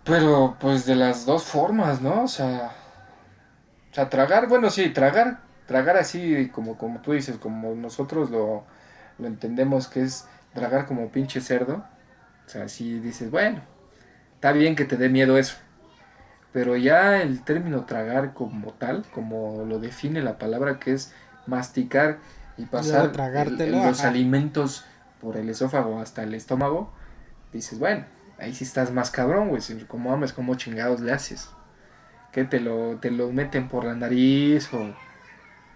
Pero, 0.03 0.55
pues, 0.59 0.85
de 0.85 0.95
las 0.95 1.25
dos 1.25 1.43
formas, 1.43 2.01
¿no? 2.01 2.23
O 2.23 2.27
sea... 2.27 2.71
O 3.91 3.95
sea, 3.95 4.09
tragar, 4.09 4.47
bueno, 4.49 4.69
sí, 4.69 4.89
tragar, 4.89 5.39
tragar 5.67 5.97
así, 5.97 6.49
como, 6.49 6.77
como 6.77 6.99
tú 7.01 7.13
dices, 7.13 7.37
como 7.37 7.73
nosotros 7.75 8.29
lo, 8.29 8.65
lo 9.17 9.27
entendemos 9.27 9.87
que 9.87 10.03
es 10.03 10.27
tragar 10.53 10.85
como 10.85 11.09
pinche 11.09 11.39
cerdo. 11.41 11.85
O 12.45 12.49
sea, 12.49 12.67
si 12.67 12.99
dices, 12.99 13.31
bueno, 13.31 13.61
está 14.35 14.51
bien 14.51 14.75
que 14.75 14.85
te 14.85 14.97
dé 14.97 15.09
miedo 15.09 15.37
eso. 15.37 15.55
Pero 16.51 16.75
ya 16.75 17.21
el 17.21 17.43
término 17.43 17.85
tragar 17.85 18.33
como 18.33 18.73
tal, 18.73 19.05
como 19.13 19.63
lo 19.65 19.79
define 19.79 20.21
la 20.21 20.37
palabra, 20.37 20.79
que 20.79 20.93
es 20.93 21.13
masticar 21.47 22.19
y 22.57 22.65
pasar 22.65 23.05
el- 23.47 23.71
los 23.71 23.99
ajá. 23.99 24.09
alimentos 24.09 24.85
por 25.21 25.37
el 25.37 25.49
esófago 25.49 25.99
hasta 25.99 26.23
el 26.23 26.33
estómago, 26.33 26.91
dices, 27.53 27.79
bueno, 27.79 28.05
ahí 28.37 28.53
sí 28.53 28.63
estás 28.63 28.91
más 28.91 29.11
cabrón, 29.11 29.49
güey. 29.49 29.61
Como 29.87 30.13
ames, 30.13 30.33
como 30.33 30.55
chingados 30.55 30.99
le 31.01 31.11
haces. 31.11 31.49
Que 32.31 32.43
te 32.43 32.59
lo, 32.59 32.97
te 32.97 33.11
lo 33.11 33.31
meten 33.31 33.67
por 33.69 33.85
la 33.85 33.95
nariz 33.95 34.69
o, 34.73 34.93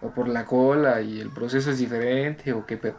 o 0.06 0.12
por 0.12 0.28
la 0.28 0.46
cola 0.46 1.02
y 1.02 1.20
el 1.20 1.30
proceso 1.30 1.72
es 1.72 1.78
diferente 1.80 2.54
o 2.54 2.66
qué 2.66 2.78
pedo. 2.78 2.98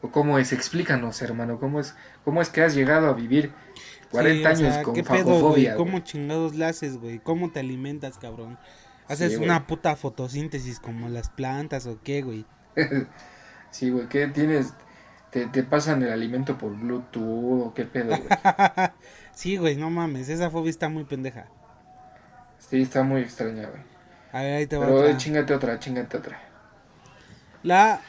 O 0.00 0.10
cómo 0.10 0.38
es, 0.38 0.52
explícanos, 0.52 1.22
hermano, 1.22 1.58
cómo 1.58 1.80
es, 1.80 1.96
cómo 2.24 2.40
es 2.40 2.50
que 2.50 2.62
has 2.62 2.74
llegado 2.74 3.08
a 3.08 3.14
vivir 3.14 3.52
40 4.12 4.54
Sí, 4.54 4.62
o 4.62 4.66
años 4.66 4.74
sea, 4.74 4.82
con 4.84 4.94
¿qué 4.94 5.02
pedo, 5.02 5.40
güey? 5.40 5.74
¿Cómo 5.74 5.98
chingados 6.00 6.54
le 6.54 6.64
haces, 6.66 6.98
güey? 6.98 7.18
¿Cómo 7.18 7.50
te 7.50 7.60
alimentas, 7.60 8.16
cabrón? 8.18 8.58
¿Haces 9.08 9.34
Sí, 9.34 9.36
una 9.36 9.66
puta 9.66 9.96
fotosíntesis 9.96 10.80
como 10.80 11.08
las 11.08 11.30
plantas 11.30 11.86
o 11.86 12.00
qué, 12.02 12.22
güey? 12.22 12.46
Sí, 13.70 13.90
güey, 13.90 14.08
¿qué 14.08 14.26
tienes? 14.28 14.72
Te, 15.30 15.46
te 15.46 15.62
pasan 15.62 16.02
el 16.02 16.10
alimento 16.10 16.56
por 16.56 16.74
Bluetooth 16.74 17.66
o 17.66 17.74
qué 17.74 17.84
pedo, 17.84 18.16
güey. 18.16 18.28
Sí, 19.34 19.56
güey, 19.56 19.76
no 19.76 19.90
mames, 19.90 20.28
esa 20.28 20.50
fobia 20.50 20.70
está 20.70 20.88
muy 20.88 21.04
pendeja. 21.04 21.48
Sí, 22.58 22.82
está 22.82 23.02
muy 23.02 23.20
extraña, 23.22 23.68
güey. 23.68 23.82
A 24.32 24.42
ver, 24.42 24.54
ahí 24.56 24.66
te 24.66 24.76
va 24.76 24.86
Pero 24.86 24.98
otra. 24.98 25.16
chingate 25.16 25.54
otra, 25.54 25.78
chingate 25.78 26.16
otra. 26.16 26.40
La 27.62 28.02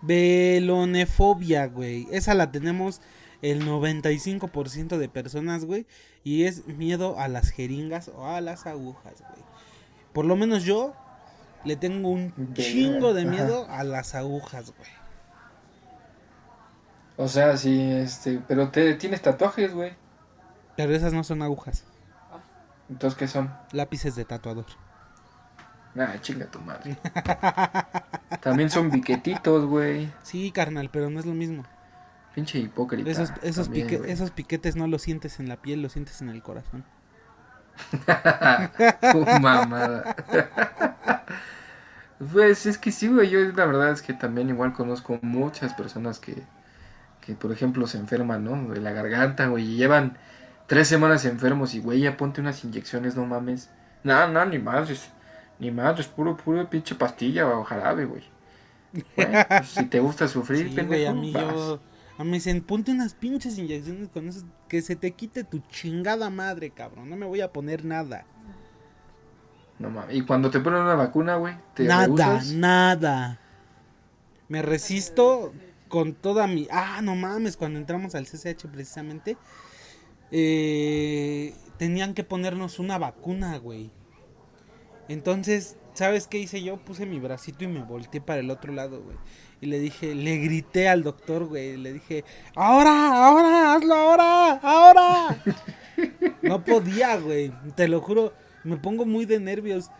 velonefobia, 0.00 1.66
güey. 1.66 2.06
Esa 2.10 2.34
la 2.34 2.50
tenemos 2.50 3.00
el 3.42 3.64
95% 3.66 4.98
de 4.98 5.08
personas, 5.08 5.64
güey. 5.64 5.86
Y 6.24 6.44
es 6.44 6.66
miedo 6.66 7.18
a 7.18 7.28
las 7.28 7.50
jeringas 7.50 8.08
o 8.08 8.26
a 8.26 8.40
las 8.40 8.66
agujas, 8.66 9.22
güey. 9.28 9.44
Por 10.12 10.24
lo 10.24 10.36
menos 10.36 10.64
yo 10.64 10.94
le 11.64 11.76
tengo 11.76 12.08
un 12.10 12.54
chingo 12.54 13.14
de 13.14 13.22
ajá. 13.22 13.30
miedo 13.30 13.66
a 13.70 13.84
las 13.84 14.14
agujas, 14.14 14.72
güey. 14.76 14.90
O 17.16 17.28
sea, 17.28 17.56
sí, 17.56 17.80
este, 17.92 18.40
pero 18.48 18.70
te 18.70 18.94
tienes 18.94 19.22
tatuajes, 19.22 19.72
güey. 19.74 19.92
Pero 20.76 20.94
esas 20.94 21.12
no 21.12 21.22
son 21.24 21.42
agujas, 21.42 21.84
Entonces, 22.88 23.18
¿qué 23.18 23.28
son? 23.28 23.52
lápices 23.72 24.16
de 24.16 24.24
tatuador. 24.24 24.64
Nah, 25.94 26.18
chinga 26.22 26.46
tu 26.46 26.58
madre. 26.60 26.96
También 28.42 28.70
son 28.70 28.90
biquetitos, 28.90 29.66
güey. 29.66 30.10
Sí, 30.22 30.50
carnal, 30.50 30.88
pero 30.90 31.10
no 31.10 31.20
es 31.20 31.26
lo 31.26 31.34
mismo. 31.34 31.64
Pinche 32.34 32.58
hipócrita. 32.58 33.10
Esos, 33.10 33.30
esos, 33.42 33.66
también, 33.66 33.86
pique- 33.88 33.98
güey. 33.98 34.10
esos 34.10 34.30
piquetes 34.30 34.74
no 34.74 34.86
los 34.86 35.02
sientes 35.02 35.38
en 35.38 35.50
la 35.50 35.56
piel, 35.60 35.82
los 35.82 35.92
sientes 35.92 36.22
en 36.22 36.30
el 36.30 36.42
corazón. 36.42 36.82
Mamada. 39.40 40.06
pues 42.32 42.66
es 42.66 42.78
que 42.78 42.92
sí, 42.92 43.08
güey. 43.08 43.30
Yo 43.30 43.40
la 43.40 43.66
verdad 43.66 43.90
es 43.90 44.02
que 44.02 44.14
también 44.14 44.48
igual 44.48 44.72
conozco 44.72 45.18
muchas 45.22 45.74
personas 45.74 46.18
que, 46.20 46.42
que 47.20 47.34
por 47.34 47.52
ejemplo, 47.52 47.86
se 47.86 47.98
enferman, 47.98 48.44
¿no? 48.44 48.72
De 48.74 48.80
la 48.80 48.92
garganta, 48.92 49.46
güey. 49.48 49.64
Y 49.72 49.76
llevan 49.76 50.18
tres 50.66 50.88
semanas 50.88 51.24
enfermos 51.26 51.74
y, 51.74 51.80
güey, 51.80 52.00
ya 52.02 52.16
ponte 52.16 52.40
unas 52.40 52.64
inyecciones, 52.64 53.16
no 53.16 53.26
mames. 53.26 53.70
No, 54.04 54.28
no, 54.28 54.44
ni 54.46 54.58
madres. 54.58 55.10
Ni 55.58 55.70
madres, 55.70 56.08
puro, 56.08 56.36
puro 56.36 56.68
pinche 56.70 56.94
pastilla 56.96 57.48
o 57.48 57.64
jarabe, 57.64 58.04
güey. 58.06 58.24
Bueno, 59.16 59.38
pues, 59.56 59.68
si 59.68 59.86
te 59.86 60.00
gusta 60.00 60.28
sufrir, 60.28 60.68
Sí, 60.68 60.74
pendejo, 60.74 60.88
güey, 60.88 61.06
a 61.06 61.14
mí 61.14 61.32
vas. 61.32 61.76
yo... 61.76 61.80
Me 62.18 62.32
dicen, 62.34 62.62
ponte 62.62 62.92
unas 62.92 63.14
pinches 63.14 63.58
inyecciones 63.58 64.08
con 64.08 64.28
eso, 64.28 64.44
que 64.68 64.80
se 64.82 64.94
te 64.96 65.12
quite 65.12 65.42
tu 65.44 65.58
chingada 65.70 66.30
madre, 66.30 66.70
cabrón. 66.70 67.10
No 67.10 67.16
me 67.16 67.26
voy 67.26 67.40
a 67.40 67.52
poner 67.52 67.84
nada. 67.84 68.26
No 69.78 69.90
mames. 69.90 70.14
Y 70.16 70.22
cuando 70.22 70.50
te 70.50 70.60
ponen 70.60 70.82
una 70.82 70.94
vacuna, 70.94 71.36
güey, 71.36 71.56
te 71.74 71.84
Nada, 71.84 72.06
rehusas? 72.06 72.52
nada. 72.52 73.40
Me 74.48 74.62
resisto 74.62 75.52
con 75.88 76.14
toda 76.14 76.46
mi... 76.46 76.68
Ah, 76.70 77.00
no 77.02 77.16
mames, 77.16 77.56
cuando 77.56 77.78
entramos 77.80 78.14
al 78.14 78.26
CCH 78.26 78.66
precisamente, 78.70 79.36
eh, 80.30 81.54
tenían 81.78 82.14
que 82.14 82.22
ponernos 82.24 82.78
una 82.78 82.98
vacuna, 82.98 83.56
güey. 83.58 83.90
Entonces, 85.08 85.76
¿sabes 85.94 86.26
qué 86.26 86.38
hice 86.38 86.62
yo? 86.62 86.76
Puse 86.78 87.06
mi 87.06 87.18
bracito 87.18 87.64
y 87.64 87.68
me 87.68 87.82
volteé 87.82 88.20
para 88.20 88.40
el 88.40 88.50
otro 88.50 88.72
lado, 88.72 89.02
güey. 89.02 89.16
Y 89.60 89.66
le 89.66 89.78
dije, 89.78 90.14
le 90.14 90.38
grité 90.38 90.88
al 90.88 91.02
doctor, 91.02 91.44
güey. 91.46 91.76
Le 91.76 91.92
dije, 91.92 92.24
ahora, 92.56 93.26
ahora, 93.26 93.74
hazlo 93.74 93.94
ahora, 93.94 94.52
ahora. 94.62 95.42
No 96.42 96.64
podía, 96.64 97.16
güey. 97.18 97.52
Te 97.76 97.86
lo 97.86 98.00
juro, 98.00 98.32
me 98.64 98.76
pongo 98.76 99.04
muy 99.06 99.24
de 99.26 99.38
nervios. 99.38 99.90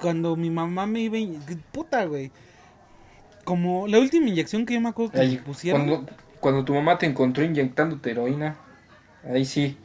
Cuando 0.00 0.34
mi 0.34 0.50
mamá 0.50 0.86
me 0.86 1.00
iba... 1.00 1.16
in- 1.18 1.40
Puta, 1.70 2.04
güey. 2.06 2.32
Como 3.44 3.86
la 3.86 3.98
última 4.00 4.28
inyección 4.28 4.66
que 4.66 4.74
yo 4.74 4.80
me 4.80 4.88
acuerdo 4.88 5.12
que 5.12 5.18
me 5.26 5.36
pusieron... 5.38 5.86
cuando, 5.86 6.12
cuando 6.40 6.64
tu 6.64 6.74
mamá 6.74 6.98
te 6.98 7.06
encontró 7.06 7.44
inyectándote 7.44 8.10
heroína, 8.10 8.56
ahí 9.24 9.44
sí. 9.44 9.76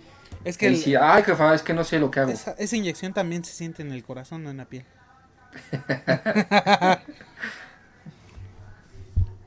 Es 0.44 0.58
que 0.58 0.68
el- 0.68 0.78
sí, 0.78 0.96
ay, 0.96 1.24
jefa, 1.24 1.54
es 1.54 1.62
que 1.62 1.74
no 1.74 1.84
sé 1.84 2.00
lo 2.00 2.10
que 2.12 2.20
hago. 2.22 2.32
esa, 2.32 2.52
esa 2.54 2.76
inyección 2.76 3.14
también 3.14 3.44
se 3.44 3.54
siente 3.54 3.82
en 3.82 3.92
el 3.92 4.04
corazón, 4.04 4.44
no 4.44 4.50
en 4.52 4.58
la 4.58 4.66
piel. 4.66 4.86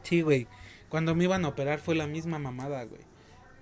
sí, 0.03 0.23
güey. 0.23 0.47
Cuando 0.89 1.15
me 1.15 1.25
iban 1.25 1.45
a 1.45 1.49
operar 1.49 1.79
fue 1.79 1.95
la 1.95 2.07
misma 2.07 2.39
mamada, 2.39 2.85
güey. 2.85 3.03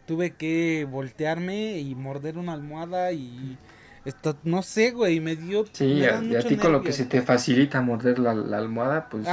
tuve 0.07 0.35
que 0.37 0.87
voltearme 0.91 1.79
y 1.79 1.95
morder 1.95 2.39
una 2.39 2.55
almohada 2.55 3.13
y 3.13 3.59
esto, 4.07 4.39
no 4.45 4.63
sé, 4.63 4.93
güey, 4.93 5.21
me 5.21 5.37
dio... 5.37 5.67
Sí, 5.73 5.85
me 6.01 6.07
a, 6.07 6.13
y 6.13 6.15
a 6.15 6.21
mucho 6.23 6.49
ti 6.49 6.57
con 6.57 6.73
lo 6.73 6.83
que 6.83 6.93
se 6.93 7.05
te 7.05 7.21
facilita 7.21 7.83
morder 7.83 8.19
la, 8.19 8.33
la 8.35 8.57
almohada, 8.57 9.09
pues 9.11 9.27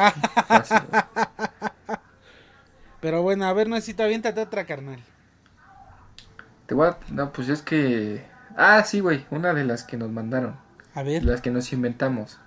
fácil. 0.47 0.79
Pero 2.99 3.21
bueno, 3.21 3.45
a 3.45 3.53
ver, 3.53 3.69
necesito 3.69 4.03
aviéntate 4.03 4.41
otra, 4.41 4.65
carnal. 4.65 4.99
Te 6.65 6.73
voy 6.75 6.87
a... 6.87 6.97
No, 7.11 7.31
pues 7.31 7.49
es 7.49 7.61
que... 7.61 8.25
Ah, 8.57 8.83
sí, 8.83 8.99
güey, 9.01 9.25
una 9.31 9.53
de 9.53 9.63
las 9.65 9.83
que 9.83 9.97
nos 9.97 10.09
mandaron, 10.11 10.55
A 10.93 11.03
ver. 11.03 11.23
las 11.23 11.41
que 11.41 11.51
nos 11.51 11.71
inventamos. 11.73 12.39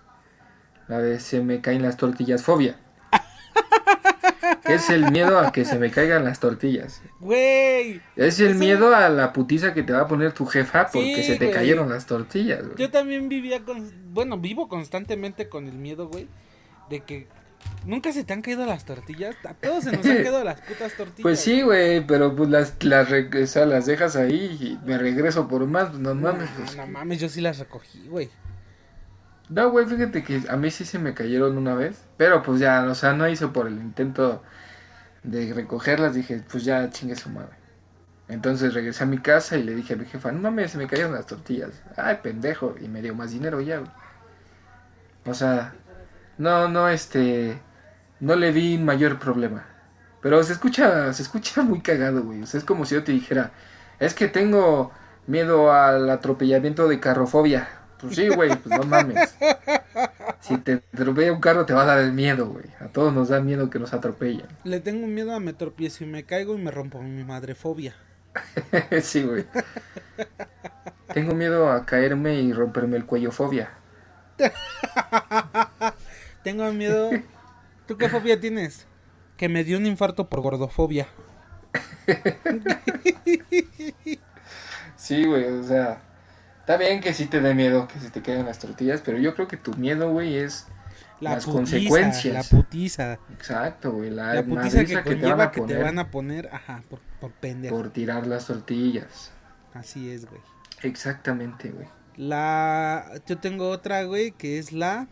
La 0.89 0.99
de 1.01 1.21
se 1.21 1.41
me 1.43 1.61
caen 1.61 1.83
las 1.83 1.97
tortillas 1.99 2.43
fobia. 2.43 2.79
es 4.65 4.89
el 4.91 5.11
miedo 5.11 5.39
a 5.39 5.53
que 5.53 5.65
se 5.65 5.79
me 5.79 5.91
caigan 5.91 6.25
las 6.25 6.41
tortillas. 6.41 7.03
Güey, 7.21 8.01
Es 8.17 8.41
el 8.41 8.55
miedo 8.55 8.95
a 8.95 9.09
la 9.11 9.33
putiza 9.33 9.75
que 9.75 9.83
te 9.83 9.93
va 9.93 10.01
a 10.03 10.09
poner 10.09 10.33
tu 10.33 10.47
jefa 10.47 10.87
porque 10.93 11.17
Sí, 11.17 11.25
se 11.25 11.37
te 11.37 11.51
cayeron 11.51 11.89
las 11.91 12.07
tortillas, 12.07 12.63
güey. 12.65 12.77
yo 12.77 12.91
también 12.91 13.29
vivía 13.29 13.63
con... 13.65 13.91
Bueno, 14.15 14.39
vivo 14.39 14.69
constantemente 14.69 15.49
con 15.49 15.67
el 15.69 15.77
miedo, 15.77 16.09
güey, 16.09 16.29
de 16.91 17.01
que... 17.01 17.29
¿Nunca 17.85 18.13
se 18.13 18.25
te 18.25 18.33
han 18.33 18.43
caído 18.43 18.67
las 18.67 18.85
tortillas? 18.85 19.37
A 19.45 19.55
todos 19.55 19.85
se 19.85 19.93
nos 19.93 20.05
han 20.05 20.17
caído 20.17 20.45
las 20.45 20.61
putas 20.61 20.93
tortillas. 20.95 21.23
Pues 21.23 21.41
sí, 21.41 21.63
güey, 21.63 22.07
pero 22.07 22.35
pues 22.37 22.51
las, 22.51 22.75
las, 22.85 23.09
o 23.11 23.47
sea, 23.47 23.67
las 23.67 23.87
dejas 23.87 24.17
ahí 24.17 24.59
y 24.61 24.87
me 24.87 24.99
regreso 24.99 25.49
por 25.49 25.67
más, 25.67 25.95
no 25.95 26.15
mames. 26.15 26.51
no 26.77 26.87
mames, 26.87 27.21
yo 27.21 27.29
sí 27.29 27.41
las 27.41 27.59
recogí, 27.59 28.07
güey. 28.09 28.31
No, 29.49 29.71
güey, 29.71 29.87
fíjate 29.87 30.23
que 30.23 30.43
a 30.49 30.57
mí 30.57 30.71
sí 30.71 30.85
se 30.85 30.99
me 30.99 31.15
cayeron 31.15 31.57
una 31.57 31.75
vez, 31.75 32.05
pero 32.19 32.43
pues 32.43 32.61
ya, 32.61 32.85
o 32.85 32.95
sea, 32.95 33.15
no 33.15 33.27
hice 33.27 33.49
por 33.49 33.67
el 33.67 33.79
intento 33.79 34.43
de 35.23 35.55
recogerlas, 35.55 36.15
dije, 36.15 36.43
pues 36.51 36.65
ya 36.65 36.91
chingue 36.91 37.17
su 37.17 37.31
madre. 37.31 37.57
Entonces 38.29 38.75
regresé 38.75 39.05
a 39.05 39.07
mi 39.07 39.19
casa 39.19 39.57
y 39.57 39.63
le 39.63 39.75
dije 39.75 39.95
a 39.95 39.97
mi 39.97 40.05
jefa, 40.05 40.31
no 40.33 40.41
mames, 40.41 40.73
se 40.73 40.79
me 40.79 40.87
cayeron 40.87 41.13
las 41.13 41.27
tortillas. 41.27 41.83
Ay, 41.97 42.19
pendejo, 42.23 42.75
y 42.79 42.89
me 42.89 43.01
dio 43.01 43.15
más 43.15 43.31
dinero 43.31 43.63
ya, 43.63 43.79
güey. 43.79 43.91
O 45.25 45.33
sea, 45.33 45.75
no, 46.39 46.69
no, 46.69 46.89
este, 46.89 47.61
no 48.21 48.37
le 48.37 48.53
vi 48.53 48.79
mayor 48.79 49.19
problema. 49.19 49.67
Pero 50.23 50.43
se 50.43 50.53
escucha, 50.53 51.13
se 51.13 51.23
escucha 51.23 51.63
muy 51.65 51.81
cagado, 51.81 52.23
güey. 52.23 52.43
O 52.43 52.47
sea, 52.47 52.59
es 52.59 52.65
como 52.65 52.85
si 52.85 52.95
yo 52.95 53.05
te 53.05 53.13
dijera, 53.13 53.53
es 53.99 54.15
que 54.15 54.29
tengo 54.29 54.93
miedo 55.27 55.73
al 55.73 56.09
atropellamiento 56.11 56.89
de 56.89 57.01
carrofobia. 57.01 57.69
Pues 58.01 58.15
sí, 58.15 58.29
güey, 58.29 58.55
pues 58.57 58.79
no 58.79 58.85
mames. 58.85 59.37
Si 60.41 60.57
te 60.59 60.83
atropella 60.95 61.33
un 61.33 61.41
carro 61.41 61.67
te 61.67 61.73
va 61.73 61.83
a 61.83 61.87
dar 61.87 61.99
el 61.99 62.13
miedo, 62.13 62.47
güey. 62.47 62.67
A 62.81 62.87
todos 62.87 63.13
nos 63.13 63.29
da 63.29 63.41
miedo 63.41 63.71
que 63.71 63.81
nos 63.81 63.93
atropellen. 63.93 64.47
Le 64.63 64.79
tengo 64.79 65.09
miedo 65.09 65.35
a 65.35 65.41
me 65.41 65.53
tropiezo 65.53 66.05
y 66.05 66.07
me 66.07 66.25
caigo 66.25 66.55
y 66.55 66.59
me 66.59 66.71
rompo 66.71 67.03
mi 67.03 67.25
madrefobia. 67.25 67.97
sí, 69.03 69.25
güey. 69.25 69.47
Tengo 71.13 71.35
miedo 71.35 71.71
a 71.71 71.85
caerme 71.85 72.41
y 72.41 72.53
romperme 72.53 72.97
el 72.97 73.05
cuello 73.05 73.33
fobia. 73.33 73.71
Tengo 76.49 76.73
miedo... 76.73 77.11
¿Tú 77.87 77.99
qué 77.99 78.09
fobia 78.09 78.41
tienes? 78.41 78.87
Que 79.37 79.51
me 79.51 79.65
dio 79.65 79.77
un 79.77 79.85
infarto 79.85 80.31
por 80.31 80.41
gordofobia. 80.41 81.07
Sí, 84.97 85.27
güey, 85.27 85.45
o 85.45 85.63
sea, 85.63 86.01
está 86.61 86.79
bien 86.79 87.03
que 87.03 87.13
sí 87.13 87.27
te 87.27 87.43
dé 87.43 87.55
miedo 87.55 87.87
que 87.87 88.01
se 88.01 88.09
te 88.09 88.23
caigan 88.23 88.47
las 88.47 88.61
tortillas, 88.61 89.03
pero 89.05 89.19
yo 89.19 89.35
creo 89.35 89.47
que 89.47 89.59
tu 89.59 89.75
miedo, 89.75 90.11
güey, 90.11 90.39
es 90.39 90.69
La 91.21 91.35
Las 91.35 91.45
putiza, 91.45 91.59
consecuencias. 91.59 92.35
La 92.35 92.43
putiza. 92.59 93.19
exacto, 93.31 93.93
güey, 93.93 94.09
la, 94.09 94.33
La 94.33 94.43
putiza 94.43 94.87
que, 94.87 95.03
que, 95.03 95.17
te 95.17 95.27
van 95.27 95.41
a 95.43 95.51
que 95.51 95.61
te 95.61 95.67
poner 95.67 95.83
van 95.83 95.99
a 95.99 96.11
poner, 96.11 96.49
ajá, 96.51 96.83
por, 96.89 97.01
por 97.21 97.31
pendejo. 97.33 97.77
por 97.77 97.91
tirar 97.91 98.27
las 98.27 98.47
tortillas. 98.47 99.33
Así 99.75 100.11
es, 100.11 100.25
güey. 100.25 100.41
Exactamente, 100.83 101.69
güey. 101.69 101.89
La... 102.17 103.21
Yo 103.27 103.37
tengo 103.37 103.69
otra, 103.69 104.05
güey, 104.05 104.31
que 104.31 104.59
es 104.59 104.73
la... 104.73 105.09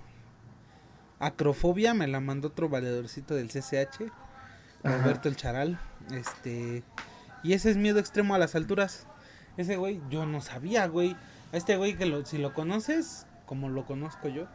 Acrofobia, 1.18 1.94
me 1.94 2.06
la 2.06 2.20
mandó 2.20 2.48
otro 2.48 2.68
valedorcito 2.68 3.34
del 3.34 3.48
CCH, 3.48 4.10
Ajá. 4.82 4.94
Alberto 4.94 5.28
el 5.28 5.36
Charal. 5.36 5.78
Este... 6.12 6.82
Y 7.42 7.52
ese 7.52 7.70
es 7.70 7.76
miedo 7.76 7.98
extremo 8.00 8.34
a 8.34 8.38
las 8.38 8.54
alturas. 8.54 9.06
Ese 9.56 9.76
güey, 9.76 10.00
yo 10.10 10.26
no 10.26 10.40
sabía, 10.40 10.86
güey. 10.86 11.16
A 11.52 11.56
este 11.56 11.76
güey 11.76 11.94
que 11.96 12.06
lo, 12.06 12.24
si 12.24 12.38
lo 12.38 12.52
conoces, 12.52 13.26
como 13.46 13.68
lo 13.68 13.84
conozco 13.84 14.28
yo, 14.28 14.46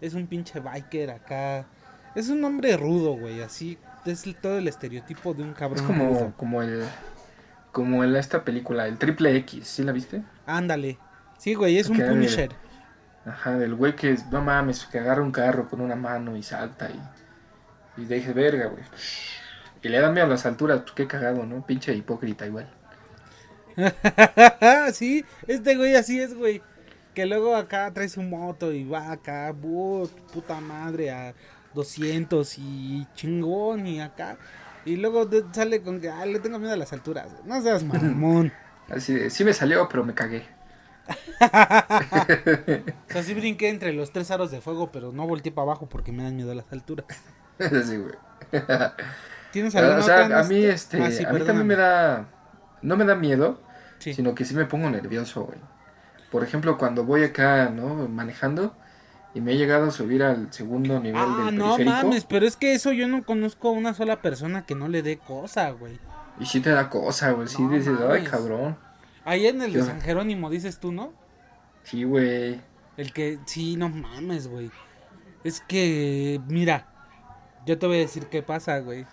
es 0.00 0.14
un 0.14 0.26
pinche 0.26 0.60
biker 0.60 1.10
acá. 1.10 1.66
Es 2.14 2.30
un 2.30 2.42
hombre 2.44 2.76
rudo, 2.76 3.12
güey, 3.16 3.42
así. 3.42 3.76
Es 4.06 4.24
todo 4.40 4.56
el 4.58 4.66
estereotipo 4.66 5.34
de 5.34 5.42
un 5.42 5.52
cabrón 5.52 5.80
Es 5.80 5.86
como, 5.86 6.08
rudo. 6.08 6.32
como 6.36 6.62
el 6.62 6.84
como 7.72 8.02
en 8.02 8.16
esta 8.16 8.44
película, 8.44 8.86
el 8.88 8.98
triple 8.98 9.36
X, 9.36 9.68
¿sí 9.68 9.82
la 9.84 9.92
viste? 9.92 10.22
Ándale. 10.46 10.98
Sí, 11.38 11.54
güey, 11.54 11.78
es 11.78 11.88
un 11.88 11.98
Punisher. 11.98 12.50
Ajá, 13.28 13.56
del 13.58 13.74
güey 13.74 13.94
que 13.96 14.16
no 14.30 14.40
mames, 14.42 14.86
que 14.86 14.98
agarra 14.98 15.22
un 15.22 15.32
carro 15.32 15.68
con 15.68 15.80
una 15.80 15.96
mano 15.96 16.36
y 16.36 16.42
salta 16.42 16.90
y, 16.90 18.02
y 18.02 18.04
deje 18.06 18.32
verga, 18.32 18.66
güey. 18.66 18.84
Y 19.82 19.88
le 19.88 20.00
da 20.00 20.10
miedo 20.10 20.26
a 20.26 20.30
las 20.30 20.46
alturas, 20.46 20.80
pues 20.82 20.92
qué 20.92 21.06
cagado, 21.06 21.46
¿no? 21.46 21.64
Pinche 21.66 21.94
hipócrita 21.94 22.46
igual. 22.46 22.68
sí, 24.92 25.24
este 25.46 25.76
güey 25.76 25.94
así 25.94 26.20
es, 26.20 26.34
güey. 26.34 26.62
Que 27.14 27.26
luego 27.26 27.56
acá 27.56 27.92
trae 27.92 28.08
su 28.08 28.22
moto 28.22 28.72
y 28.72 28.84
va 28.84 29.12
acá, 29.12 29.52
bu- 29.52 30.08
puta 30.32 30.60
madre, 30.60 31.10
a 31.10 31.34
200 31.74 32.58
y 32.58 33.06
chingón 33.14 33.86
y 33.86 34.00
acá. 34.00 34.38
Y 34.84 34.96
luego 34.96 35.28
sale 35.52 35.82
con 35.82 36.00
que, 36.00 36.08
ah, 36.10 36.24
le 36.26 36.40
tengo 36.40 36.58
miedo 36.58 36.72
a 36.72 36.76
las 36.76 36.92
alturas. 36.92 37.28
No 37.44 37.60
seas 37.62 37.84
mamón. 37.84 38.52
Así 38.88 39.14
de, 39.14 39.30
sí 39.30 39.44
me 39.44 39.52
salió, 39.52 39.88
pero 39.88 40.04
me 40.04 40.14
cagué. 40.14 40.46
o 41.40 43.12
sea, 43.12 43.22
sí 43.22 43.34
brinqué 43.34 43.68
entre 43.68 43.92
los 43.92 44.12
tres 44.12 44.30
aros 44.30 44.50
de 44.50 44.60
fuego, 44.60 44.90
pero 44.92 45.12
no 45.12 45.26
volteé 45.26 45.52
para 45.52 45.64
abajo 45.64 45.88
porque 45.88 46.12
me 46.12 46.22
dan 46.22 46.36
miedo 46.36 46.52
a 46.52 46.54
las 46.54 46.70
alturas. 46.72 47.06
Así, 47.58 47.96
güey. 47.96 48.14
¿Tienes 49.52 49.74
alguna 49.74 49.98
O 49.98 50.02
sea, 50.02 50.24
otra, 50.24 50.40
a 50.40 50.44
mí, 50.44 50.62
Ernesto? 50.64 50.96
este, 50.96 51.02
Ah, 51.02 51.10
sí, 51.10 51.24
a 51.24 51.32
mí 51.32 51.40
también 51.40 51.66
me 51.66 51.76
da, 51.76 52.28
no 52.82 52.96
me 52.96 53.04
da 53.04 53.14
miedo, 53.14 53.60
Sí. 53.98 54.14
sino 54.14 54.34
que 54.34 54.44
sí 54.44 54.54
me 54.54 54.64
pongo 54.66 54.88
nervioso, 54.90 55.44
güey. 55.44 55.58
Por 56.30 56.44
ejemplo, 56.44 56.76
cuando 56.78 57.04
voy 57.04 57.24
acá, 57.24 57.70
¿no? 57.70 58.06
Manejando 58.08 58.76
y 59.34 59.40
me 59.40 59.52
he 59.52 59.56
llegado 59.56 59.86
a 59.88 59.90
subir 59.90 60.22
al 60.22 60.52
segundo 60.52 61.00
nivel 61.00 61.20
Ah, 61.24 61.44
del 61.46 61.56
no 61.56 61.76
periférico 61.76 62.06
mames, 62.08 62.24
pero 62.26 62.46
es 62.46 62.56
que 62.56 62.74
eso 62.74 62.92
yo 62.92 63.08
no 63.08 63.24
conozco 63.24 63.68
a 63.68 63.72
una 63.72 63.94
sola 63.94 64.20
persona 64.22 64.64
que 64.66 64.74
no 64.74 64.88
le 64.88 65.02
dé 65.02 65.18
cosa, 65.18 65.70
güey. 65.70 65.98
y 66.38 66.46
sí 66.46 66.60
te 66.60 66.70
da 66.70 66.88
cosa, 66.90 67.32
güey. 67.32 67.48
Sí 67.48 67.62
No 67.62 67.70
dices, 67.70 67.98
ay, 68.08 68.22
cabrón. 68.24 68.76
Ahí 69.28 69.46
en 69.46 69.60
el 69.60 69.72
de 69.72 69.82
San 69.82 70.00
Jerónimo 70.00 70.48
dices 70.48 70.78
tú, 70.80 70.90
¿no? 70.90 71.12
Sí, 71.82 72.04
güey. 72.04 72.60
El 72.96 73.12
que, 73.12 73.38
sí, 73.46 73.76
no 73.76 73.88
mames, 73.88 74.48
güey. 74.48 74.70
Es 75.44 75.60
que, 75.60 76.40
mira, 76.48 76.88
yo 77.66 77.78
te 77.78 77.86
voy 77.86 77.96
a 77.96 78.00
decir 78.00 78.26
qué 78.26 78.42
pasa, 78.42 78.78
güey. 78.80 79.06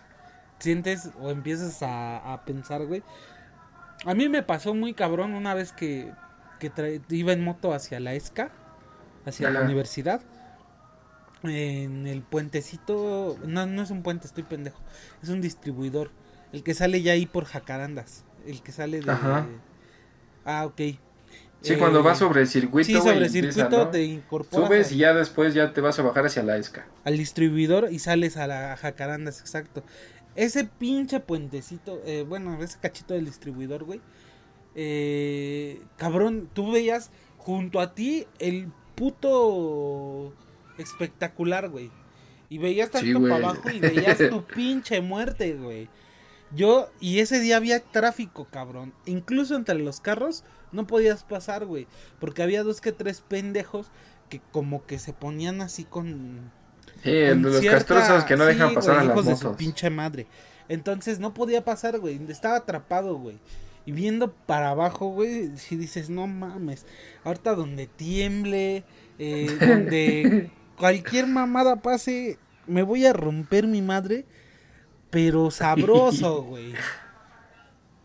Sientes 0.59 1.11
o 1.19 1.29
empiezas 1.31 1.83
a, 1.83 2.33
a 2.33 2.45
pensar, 2.45 2.85
güey. 2.85 3.03
A 4.05 4.13
mí 4.13 4.29
me 4.29 4.41
pasó 4.41 4.73
muy 4.73 4.93
cabrón 4.93 5.33
una 5.33 5.53
vez 5.53 5.71
que, 5.73 6.11
que 6.59 6.71
tra- 6.71 7.01
iba 7.09 7.33
en 7.33 7.43
moto 7.43 7.73
hacia 7.73 7.99
la 7.99 8.13
ESCA, 8.13 8.51
hacia 9.25 9.49
la 9.49 9.61
universidad. 9.61 10.21
En 11.43 12.07
el 12.07 12.21
puentecito, 12.23 13.37
no, 13.45 13.65
no 13.67 13.81
es 13.83 13.91
un 13.91 14.01
puente, 14.01 14.25
estoy 14.27 14.43
pendejo. 14.43 14.79
Es 15.21 15.29
un 15.29 15.41
distribuidor. 15.41 16.11
El 16.53 16.63
que 16.63 16.73
sale 16.73 17.01
ya 17.01 17.11
ahí 17.11 17.25
por 17.25 17.45
Jacarandas. 17.45 18.23
El 18.45 18.61
que 18.63 18.71
sale 18.71 19.01
de... 19.01 19.11
Ah, 20.45 20.65
ok. 20.65 20.77
Sí, 21.61 21.73
Eh, 21.73 21.77
cuando 21.79 22.03
vas 22.03 22.19
sobre 22.19 22.41
el 22.41 22.47
circuito, 22.47 22.85
Sí, 22.85 22.93
sobre 22.93 23.25
empieza, 23.25 23.51
circuito 23.63 23.85
¿no? 23.85 23.89
te 23.89 24.03
incorporas 24.03 24.67
Subes 24.67 24.91
a- 24.91 24.93
y 24.93 24.97
ya 24.97 25.13
después 25.13 25.53
ya 25.55 25.73
te 25.73 25.81
vas 25.81 25.97
a 25.97 26.03
bajar 26.03 26.27
hacia 26.27 26.43
la 26.43 26.57
esca. 26.57 26.85
al 27.03 27.17
distribuidor 27.17 27.87
y 27.91 27.99
sales 27.99 28.37
a 28.37 28.45
la 28.47 28.77
Jacarandas, 28.77 29.39
exacto. 29.41 29.83
Ese 30.35 30.65
pinche 30.65 31.19
puentecito, 31.21 32.01
eh, 32.05 32.23
bueno, 32.27 32.61
ese 32.61 32.77
cachito 32.79 33.13
del 33.15 33.25
distribuidor, 33.25 33.83
güey. 33.83 34.01
eh, 34.75 35.81
cabrón, 35.97 36.49
tú 36.53 36.71
veías 36.71 37.09
junto 37.37 37.79
a 37.79 37.95
ti 37.95 38.27
el 38.39 38.67
puto 38.95 40.33
espectacular, 40.77 41.69
güey. 41.69 41.91
Y 42.49 42.57
veías 42.57 42.91
tanto 42.91 43.21
para 43.21 43.35
abajo 43.37 43.69
y 43.71 43.79
veías 43.79 44.17
tu 44.29 44.43
pinche 44.55 45.01
muerte, 45.01 45.53
güey. 45.53 45.87
Yo, 46.53 46.89
y 46.99 47.19
ese 47.19 47.39
día 47.39 47.57
había 47.57 47.79
tráfico, 47.79 48.45
cabrón. 48.51 48.93
Incluso 49.05 49.55
entre 49.55 49.75
los 49.75 49.99
carros 49.99 50.43
no 50.71 50.87
podías 50.87 51.23
pasar, 51.23 51.65
güey. 51.65 51.87
Porque 52.19 52.43
había 52.43 52.63
dos 52.63 52.81
que 52.81 52.91
tres 52.91 53.21
pendejos 53.21 53.87
que 54.29 54.41
como 54.51 54.85
que 54.85 54.99
se 54.99 55.13
ponían 55.13 55.61
así 55.61 55.83
con 55.83 56.51
Sí, 57.03 57.11
con 57.29 57.41
los 57.41 57.59
cierta- 57.59 57.77
castrosos 57.79 58.23
que 58.25 58.37
no 58.37 58.45
sí, 58.45 58.53
dejan 58.53 58.73
pasar 58.73 58.95
güey, 58.95 59.07
a 59.07 59.11
hijos 59.11 59.25
las 59.25 59.33
de 59.33 59.35
su 59.37 59.43
motos. 59.45 59.57
pinche 59.57 59.89
madre. 59.89 60.27
Entonces 60.69 61.19
no 61.19 61.33
podía 61.33 61.63
pasar, 61.65 61.99
güey. 61.99 62.19
Estaba 62.29 62.57
atrapado, 62.57 63.15
güey. 63.17 63.37
Y 63.85 63.91
viendo 63.91 64.31
para 64.33 64.69
abajo, 64.71 65.09
güey, 65.09 65.55
si 65.57 65.75
dices, 65.75 66.09
no 66.09 66.25
mames. 66.25 66.85
Ahorita 67.23 67.53
donde 67.53 67.85
tiemble, 67.85 68.83
eh, 69.19 69.55
donde 69.59 70.49
cualquier 70.77 71.27
mamada 71.27 71.75
pase, 71.77 72.39
me 72.65 72.81
voy 72.81 73.05
a 73.05 73.13
romper 73.13 73.67
mi 73.67 73.81
madre. 73.83 74.25
Pero 75.09 75.51
sabroso, 75.51 76.43
güey. 76.43 76.75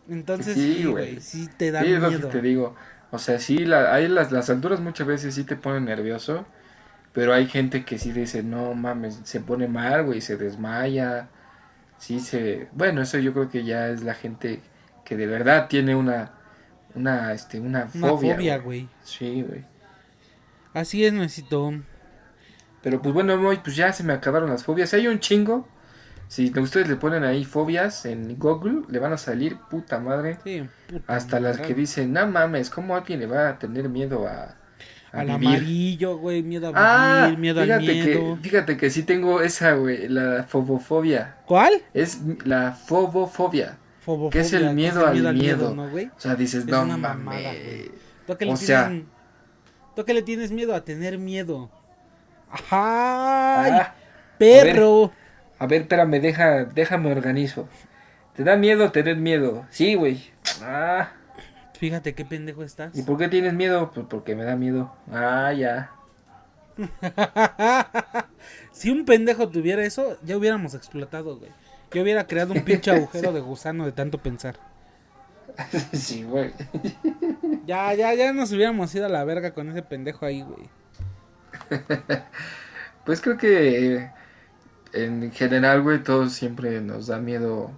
Entonces, 0.07 0.57
Sí, 0.57 0.75
sí, 0.75 0.85
güey. 0.85 1.15
güey, 1.15 1.21
sí 1.21 1.47
te 1.57 1.71
da 1.71 1.83
Sí, 1.83 1.93
es 1.93 2.01
lo 2.01 2.17
que 2.17 2.19
miedo. 2.19 2.29
te 2.29 2.41
digo. 2.41 2.75
O 3.11 3.19
sea, 3.19 3.39
sí, 3.39 3.65
la, 3.65 3.93
hay 3.93 4.07
las, 4.07 4.31
las 4.31 4.49
alturas 4.49 4.79
muchas 4.79 5.07
veces 5.07 5.35
sí 5.35 5.43
te 5.43 5.55
ponen 5.57 5.85
nervioso, 5.85 6.45
pero 7.13 7.33
hay 7.33 7.47
gente 7.47 7.85
que 7.85 7.99
sí 7.99 8.11
dice, 8.13 8.43
no 8.43 8.73
mames, 8.75 9.21
se 9.23 9.41
pone 9.41 9.67
mal, 9.67 10.05
güey, 10.05 10.21
se 10.21 10.37
desmaya. 10.37 11.29
Sí, 11.97 12.19
se... 12.21 12.69
Bueno, 12.73 13.01
eso 13.03 13.19
yo 13.19 13.33
creo 13.33 13.49
que 13.49 13.63
ya 13.65 13.89
es 13.89 14.03
la 14.03 14.15
gente 14.15 14.61
que 15.05 15.17
de 15.17 15.27
verdad 15.27 15.67
tiene 15.69 15.95
una, 15.95 16.33
una, 16.95 17.33
este, 17.33 17.59
una 17.59 17.89
Una 17.93 18.15
fobia. 18.15 18.35
fobia, 18.35 18.57
güey. 18.59 18.89
Sí, 19.03 19.43
güey. 19.43 19.65
Así 20.73 21.05
es, 21.05 21.13
necesito. 21.13 21.71
Pero 22.81 23.01
pues 23.01 23.13
bueno, 23.13 23.39
pues 23.63 23.75
ya 23.75 23.93
se 23.93 24.03
me 24.03 24.13
acabaron 24.13 24.49
las 24.49 24.63
fobias. 24.63 24.93
Hay 24.93 25.07
un 25.07 25.19
chingo. 25.19 25.67
Si 26.31 26.49
ustedes 26.57 26.87
le 26.87 26.95
ponen 26.95 27.25
ahí 27.25 27.43
fobias 27.43 28.05
en 28.05 28.39
Google, 28.39 28.83
le 28.87 28.99
van 28.99 29.11
a 29.11 29.17
salir 29.17 29.57
puta 29.69 29.99
madre. 29.99 30.37
Sí, 30.45 30.63
puta 30.87 31.13
Hasta 31.13 31.41
las 31.41 31.57
que 31.59 31.73
dicen, 31.73 32.13
no 32.13 32.25
mames, 32.25 32.69
¿cómo 32.69 32.95
alguien 32.95 33.19
le 33.19 33.25
va 33.25 33.49
a 33.49 33.59
tener 33.59 33.89
miedo 33.89 34.25
a, 34.25 34.55
a 35.11 35.19
Al 35.19 35.27
vivir? 35.27 35.47
amarillo, 35.49 36.17
güey, 36.19 36.41
miedo 36.41 36.67
a 36.67 36.69
vivir, 36.69 36.83
Ah, 36.85 37.35
miedo 37.37 37.59
al 37.59 37.67
fíjate 37.67 37.83
miedo. 37.93 38.35
que, 38.37 38.41
fíjate 38.43 38.77
que 38.77 38.89
sí 38.89 39.03
tengo 39.03 39.41
esa, 39.41 39.73
güey, 39.73 40.07
la 40.07 40.45
fobofobia. 40.47 41.35
¿Cuál? 41.45 41.73
Es 41.93 42.21
la 42.45 42.71
fobofobia. 42.71 43.77
Fobofobia, 43.99 44.31
¿Qué 44.31 44.39
es 44.39 44.53
el 44.53 44.73
miedo 44.73 45.05
al 45.05 45.33
miedo? 45.33 45.75
¿no? 45.75 45.83
O 45.83 45.89
sea, 46.19 46.35
dices, 46.35 46.61
Es 46.63 46.65
no 46.69 46.83
una 46.83 46.95
mames. 46.95 47.25
mamada. 47.25 47.51
¿Tú 48.25 48.31
a 48.31 48.37
qué 48.37 48.45
le 48.45 48.53
O 48.53 48.55
sea- 48.55 48.87
tienes- 48.87 49.05
¿tú 49.97 50.01
a 50.01 50.05
qué 50.05 50.13
le 50.13 50.21
tienes 50.21 50.51
miedo? 50.53 50.73
A 50.75 50.85
tener 50.85 51.17
miedo. 51.17 51.69
¡Ay! 52.69 53.71
Ah, 53.73 53.93
¡Perro! 54.37 55.11
A 55.61 55.67
ver, 55.67 55.81
espérame, 55.83 56.19
deja, 56.19 56.65
déjame 56.65 57.11
organizo. 57.11 57.69
¿Te 58.35 58.43
da 58.43 58.55
miedo 58.55 58.91
tener 58.91 59.17
miedo? 59.17 59.67
Sí, 59.69 59.93
güey. 59.93 60.31
Ah, 60.63 61.11
Fíjate 61.77 62.15
qué 62.15 62.25
pendejo 62.25 62.63
estás. 62.63 62.97
¿y 62.97 63.03
por 63.03 63.19
qué 63.19 63.27
tienes 63.27 63.53
miedo? 63.53 63.91
Pues 63.93 64.07
porque 64.09 64.35
me 64.35 64.43
da 64.43 64.55
miedo. 64.55 64.91
Ah, 65.11 65.53
ya. 65.53 65.91
si 68.71 68.89
un 68.89 69.05
pendejo 69.05 69.49
tuviera 69.49 69.85
eso, 69.85 70.17
ya 70.23 70.35
hubiéramos 70.35 70.73
explotado, 70.73 71.37
güey. 71.37 71.51
Yo 71.91 72.01
hubiera 72.01 72.25
creado 72.25 72.55
un 72.55 72.61
pinche 72.61 72.89
agujero 72.89 73.31
de 73.31 73.41
gusano 73.41 73.85
de 73.85 73.91
tanto 73.91 74.17
pensar. 74.17 74.55
sí, 75.93 76.23
güey. 76.23 76.53
Ya, 77.67 77.93
ya, 77.93 78.15
ya 78.15 78.33
nos 78.33 78.51
hubiéramos 78.51 78.95
ido 78.95 79.05
a 79.05 79.09
la 79.09 79.23
verga 79.25 79.53
con 79.53 79.69
ese 79.69 79.83
pendejo 79.83 80.25
ahí, 80.25 80.41
güey. 80.41 80.69
Pues 83.03 83.19
creo 83.19 83.35
que 83.35 83.95
eh, 83.95 84.11
en 84.93 85.31
general, 85.31 85.81
güey, 85.81 86.03
todos 86.03 86.33
siempre 86.33 86.81
nos 86.81 87.07
da 87.07 87.19
miedo 87.19 87.71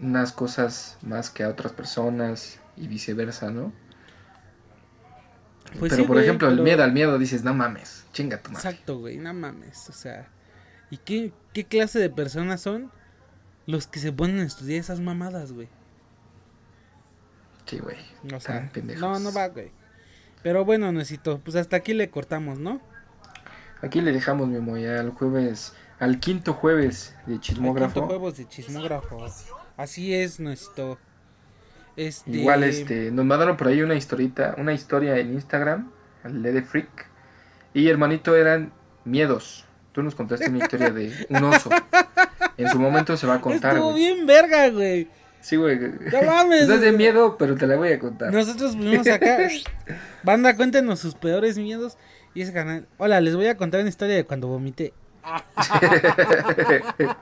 unas 0.00 0.32
cosas 0.32 0.98
más 1.02 1.30
que 1.30 1.44
a 1.44 1.48
otras 1.48 1.72
personas 1.72 2.60
y 2.76 2.88
viceversa, 2.88 3.50
¿no? 3.50 3.72
Pues 5.78 5.90
pero 5.90 6.02
sí, 6.02 6.04
por 6.04 6.18
güey, 6.18 6.20
ejemplo, 6.20 6.48
el 6.48 6.60
miedo 6.60 6.82
al 6.84 6.92
miedo 6.92 7.18
dices, 7.18 7.42
no 7.44 7.54
mames, 7.54 8.06
chinga 8.12 8.42
tu 8.42 8.52
madre. 8.52 8.70
Exacto, 8.70 8.98
güey, 8.98 9.18
no 9.18 9.34
mames, 9.34 9.88
o 9.88 9.92
sea. 9.92 10.32
¿Y 10.90 10.98
qué, 10.98 11.32
qué 11.52 11.66
clase 11.66 11.98
de 11.98 12.10
personas 12.10 12.60
son 12.60 12.92
los 13.66 13.86
que 13.86 13.98
se 14.00 14.12
ponen 14.12 14.40
a 14.40 14.44
estudiar 14.44 14.80
esas 14.80 15.00
mamadas, 15.00 15.52
güey? 15.52 15.68
Sí, 17.66 17.78
güey. 17.78 17.96
O 18.34 18.40
sea, 18.40 18.70
pendejos. 18.72 19.00
no, 19.00 19.18
no 19.18 19.32
va, 19.32 19.48
güey. 19.48 19.72
Pero 20.42 20.64
bueno, 20.64 20.92
necesito, 20.92 21.40
pues 21.40 21.56
hasta 21.56 21.76
aquí 21.76 21.94
le 21.94 22.10
cortamos, 22.10 22.58
¿no? 22.58 22.80
Aquí 23.82 24.00
le 24.00 24.12
dejamos, 24.12 24.48
Memo, 24.48 24.76
ya 24.78 25.00
al 25.00 25.10
jueves, 25.10 25.74
al 25.98 26.20
quinto 26.20 26.52
jueves 26.54 27.14
de 27.26 27.40
chismógrafo. 27.40 27.94
quinto 27.94 28.06
juegos 28.08 28.36
de 28.36 28.48
chismógrafo. 28.48 29.26
Así 29.76 30.14
es, 30.14 30.40
necesito. 30.40 30.98
Este. 31.96 32.30
Igual, 32.30 32.64
este, 32.64 33.10
nos 33.10 33.24
mandaron 33.24 33.56
por 33.56 33.68
ahí 33.68 33.80
una 33.82 33.94
historita, 33.94 34.54
una 34.58 34.72
historia 34.72 35.16
en 35.18 35.32
Instagram, 35.34 35.90
al 36.24 36.42
de 36.42 36.62
Freak. 36.62 37.06
Y 37.72 37.88
hermanito 37.88 38.36
eran 38.36 38.72
miedos. 39.04 39.64
Tú 39.92 40.02
nos 40.02 40.14
contaste 40.14 40.48
una 40.48 40.58
historia 40.58 40.90
de 40.90 41.12
un 41.28 41.44
oso. 41.44 41.70
En 42.56 42.68
su 42.68 42.78
momento 42.78 43.16
se 43.16 43.26
va 43.26 43.34
a 43.34 43.40
contar, 43.40 43.74
Estuvo 43.74 43.92
güey. 43.92 44.04
bien 44.12 44.26
verga, 44.26 44.68
güey. 44.70 45.08
Sí, 45.40 45.56
güey. 45.56 45.78
No 45.78 46.22
mames. 46.24 46.66
No 46.66 46.74
es 46.74 46.80
de 46.80 46.92
miedo, 46.92 47.36
pero 47.38 47.54
te 47.54 47.66
la 47.66 47.76
voy 47.76 47.92
a 47.92 47.98
contar. 47.98 48.32
Nosotros 48.32 48.74
fuimos 48.76 49.06
acá. 49.06 49.38
Banda, 50.22 50.56
cuéntenos 50.56 51.00
sus 51.00 51.14
peores 51.14 51.58
miedos. 51.58 51.96
Y 52.34 52.42
ese 52.42 52.52
canal. 52.52 52.88
Hola, 52.96 53.20
les 53.20 53.36
voy 53.36 53.46
a 53.46 53.56
contar 53.56 53.80
una 53.80 53.88
historia 53.88 54.16
de 54.16 54.24
cuando 54.24 54.48
vomité. 54.48 54.94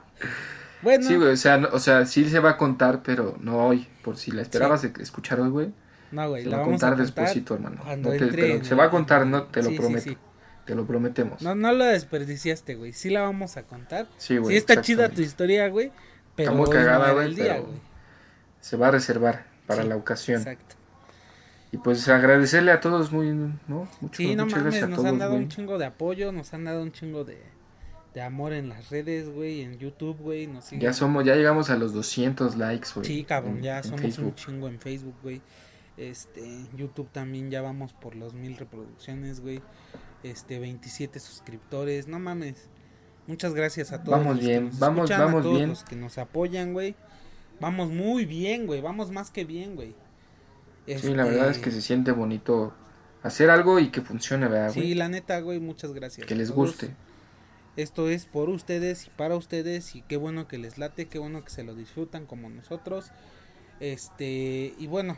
bueno, 0.81 1.07
Sí, 1.07 1.15
güey, 1.15 1.29
o 1.29 1.37
sea, 1.37 1.57
no- 1.57 1.69
o 1.71 1.79
sea, 1.79 2.05
sí 2.05 2.29
se 2.29 2.39
va 2.39 2.51
a 2.51 2.57
contar, 2.57 3.01
pero 3.03 3.37
no 3.39 3.65
hoy. 3.65 3.87
Por 4.03 4.17
si 4.17 4.31
la 4.31 4.41
esperabas 4.41 4.81
de 4.81 4.91
escuchar 5.01 5.39
hoy, 5.39 5.49
güey. 5.49 5.71
no, 6.11 6.29
güey, 6.29 6.43
Se 6.43 6.49
la 6.49 6.57
va 6.57 6.63
vamos 6.63 6.73
contar 6.81 6.93
a 6.93 6.95
contar 6.97 7.05
despuesito, 7.15 7.53
hermano. 7.55 7.81
cuando 7.83 8.11
No 8.11 8.17
te- 8.17 8.23
entre 8.25 8.41
pero 8.53 8.65
se 8.65 8.75
va 8.75 8.83
a 8.85 8.89
contar, 8.89 9.25
no, 9.25 9.43
te 9.43 9.61
lo 9.63 9.69
Sí, 9.69 9.75
sí, 9.75 9.79
prometo. 9.81 10.01
sí. 10.09 10.17
Te 10.65 10.75
lo 10.75 10.85
prometemos. 10.85 11.41
No, 11.41 11.55
no 11.55 11.73
lo 11.73 11.83
desperdiciaste, 11.85 12.75
güey. 12.75 12.93
Sí 12.93 13.09
la 13.09 13.21
vamos 13.21 13.57
a 13.57 13.63
contar. 13.63 14.07
Sí, 14.17 14.37
güey. 14.37 14.51
sí 14.53 14.57
está 14.57 14.81
chida 14.81 15.09
tu 15.09 15.21
historia, 15.21 15.67
güey. 15.67 15.91
Pero 16.35 16.53
no 16.53 16.63
cagada, 16.65 17.11
güey, 17.11 17.35
pero. 17.35 17.67
Se 18.61 18.77
va 18.77 18.87
a 18.87 18.91
reservar 18.91 19.45
para 19.67 19.83
Sí, 19.83 19.89
la 19.89 19.95
ocasión. 19.97 20.39
Exacto. 20.41 20.75
Y 21.73 21.77
pues 21.77 22.07
agradecerle 22.07 22.71
a 22.71 22.79
todos 22.79 23.11
muy, 23.11 23.31
¿no? 23.31 23.87
Mucho, 23.99 24.15
Sí, 24.17 24.35
no 24.35 24.45
muchas 24.45 24.59
mames, 24.59 24.63
gracias 24.63 24.83
a 24.83 24.87
nos 24.87 24.97
todos, 24.97 25.09
han 25.09 25.19
dado 25.19 25.33
un 25.35 25.49
chingo 25.49 25.77
de 25.77 25.85
apoyo, 25.85 26.31
nos 26.31 26.53
han 26.53 26.63
dado 26.65 26.81
un 26.83 26.91
chingo 26.93 27.23
de, 27.25 27.41
de 28.13 28.21
amor 28.21 28.53
en 28.53 28.69
las 28.69 28.89
redes, 28.89 29.29
güey, 29.29 29.61
en 29.61 29.77
YouTube, 29.79 30.17
güey. 30.19 30.47
Nos 30.47 30.65
siguen- 30.65 30.81
Ya 30.81 30.93
somos, 30.93 31.25
ya 31.25 31.35
llegamos 31.35 31.69
a 31.69 31.77
los 31.77 31.93
200 31.93 32.55
likes, 32.57 32.89
güey. 32.95 33.05
Sí, 33.07 33.23
cabrón, 33.23 33.57
en- 33.57 33.63
ya 33.63 33.77
en 33.77 33.83
somos 33.83 34.01
Facebook. 34.01 34.25
un 34.27 34.35
chingo 34.35 34.67
en 34.67 34.79
Facebook, 34.79 35.15
güey. 35.23 35.41
Este, 35.97 36.41
YouTube 36.75 37.09
también 37.11 37.51
ya 37.51 37.61
vamos 37.61 37.93
por 37.93 38.15
los 38.15 38.33
mil 38.33 38.57
reproducciones, 38.57 39.41
güey. 39.41 39.61
Este, 40.23 40.59
27 40.59 41.19
suscriptores, 41.19 42.07
no 42.07 42.19
mames. 42.19 42.69
Muchas 43.27 43.53
gracias 43.53 43.91
a 43.91 44.03
todos. 44.03 44.19
Vamos 44.19 44.35
los 44.37 44.45
que 44.45 44.51
bien, 44.51 44.65
nos 44.65 44.79
vamos- 44.79 44.97
escuchan, 45.09 45.21
a 45.21 45.25
vamos 45.25 45.43
todos 45.43 45.57
bien. 45.57 45.69
los 45.69 45.83
que 45.83 45.95
nos 45.95 46.17
apoyan, 46.17 46.73
güey. 46.73 46.95
Vamos 47.59 47.89
muy 47.91 48.25
bien, 48.25 48.65
güey. 48.67 48.81
Vamos 48.81 49.11
más 49.11 49.31
que 49.31 49.45
bien, 49.45 49.75
güey. 49.75 49.95
Sí, 50.87 51.13
la 51.13 51.23
verdad 51.23 51.45
es 51.49 51.57
Este, 51.57 51.69
que 51.69 51.71
se 51.71 51.81
siente 51.81 52.11
bonito 52.11 52.73
hacer 53.21 53.49
algo 53.49 53.79
y 53.79 53.89
que 53.89 54.01
funcione, 54.01 54.47
¿verdad, 54.47 54.73
güey? 54.73 54.87
Sí, 54.87 54.93
la 54.95 55.07
neta, 55.07 55.39
güey, 55.39 55.59
muchas 55.59 55.93
gracias. 55.93 56.27
que 56.27 56.33
a 56.33 56.37
les 56.37 56.49
todos. 56.49 56.71
guste. 56.71 56.93
Esto 57.75 58.09
es 58.09 58.25
por 58.25 58.49
ustedes 58.49 59.07
y 59.07 59.09
para 59.09 59.35
ustedes 59.35 59.95
y 59.95 60.01
qué 60.03 60.17
bueno 60.17 60.47
que 60.47 60.57
les 60.57 60.77
late, 60.77 61.07
qué 61.07 61.17
bueno 61.17 61.43
que 61.43 61.49
se 61.49 61.63
lo 61.63 61.73
disfrutan 61.73 62.25
como 62.25 62.49
nosotros. 62.49 63.11
Este, 63.79 64.73
y 64.77 64.87
bueno, 64.87 65.17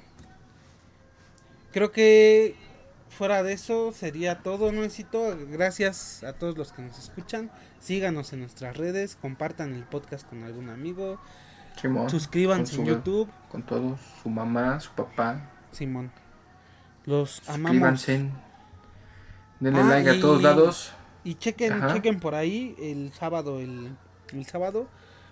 creo 1.73 1.91
que 1.91 2.55
fuera 3.09 3.43
de 3.43 3.53
eso 3.53 3.91
sería 3.91 4.39
todo, 4.39 4.71
Nuecito. 4.71 5.37
Gracias 5.49 6.23
a 6.23 6.33
todos 6.33 6.57
los 6.57 6.71
que 6.71 6.81
nos 6.81 6.97
escuchan. 6.97 7.51
Síganos 7.79 8.31
en 8.31 8.39
nuestras 8.39 8.77
redes, 8.77 9.17
compartan 9.21 9.73
el 9.73 9.83
podcast 9.83 10.27
con 10.27 10.43
algún 10.43 10.69
amigo, 10.69 11.19
Simón, 11.81 12.09
suscríbanse 12.09 12.77
en 12.77 12.85
YouTube. 12.85 13.29
Con 13.49 13.63
todos, 13.63 13.99
su 14.23 14.29
mamá, 14.29 14.79
su 14.79 14.91
papá. 14.91 15.49
Simón, 15.71 16.11
los 17.05 17.41
amamos. 17.49 17.99
Suscríbanse. 17.99 18.29
Denle 19.59 19.81
Ah, 19.81 19.89
like 19.89 20.09
a 20.09 20.19
todos 20.19 20.41
lados. 20.41 20.93
Y 21.25 21.35
chequen, 21.35 21.73
Ajá. 21.73 21.93
chequen 21.93 22.19
por 22.21 22.35
ahí 22.35 22.75
el 22.79 23.11
sábado, 23.11 23.59
el, 23.59 23.97
el 24.33 24.45
sábado 24.45 24.87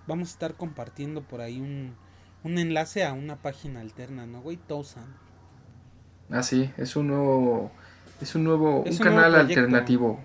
vamos 0.06 0.28
a 0.28 0.32
estar 0.32 0.54
compartiendo 0.54 1.22
por 1.22 1.40
ahí 1.40 1.60
un, 1.60 1.94
un 2.42 2.58
enlace 2.58 3.04
a 3.04 3.14
una 3.14 3.36
página 3.36 3.80
alterna, 3.80 4.26
¿no, 4.26 4.42
güey? 4.42 4.58
Tosan. 4.58 5.06
Ah, 6.30 6.42
sí, 6.42 6.70
es 6.76 6.96
un 6.96 7.08
nuevo, 7.08 7.70
es 8.20 8.34
un 8.34 8.44
nuevo, 8.44 8.82
Es 8.86 8.98
un 8.98 9.04
canal 9.04 9.34
alternativo. 9.34 10.20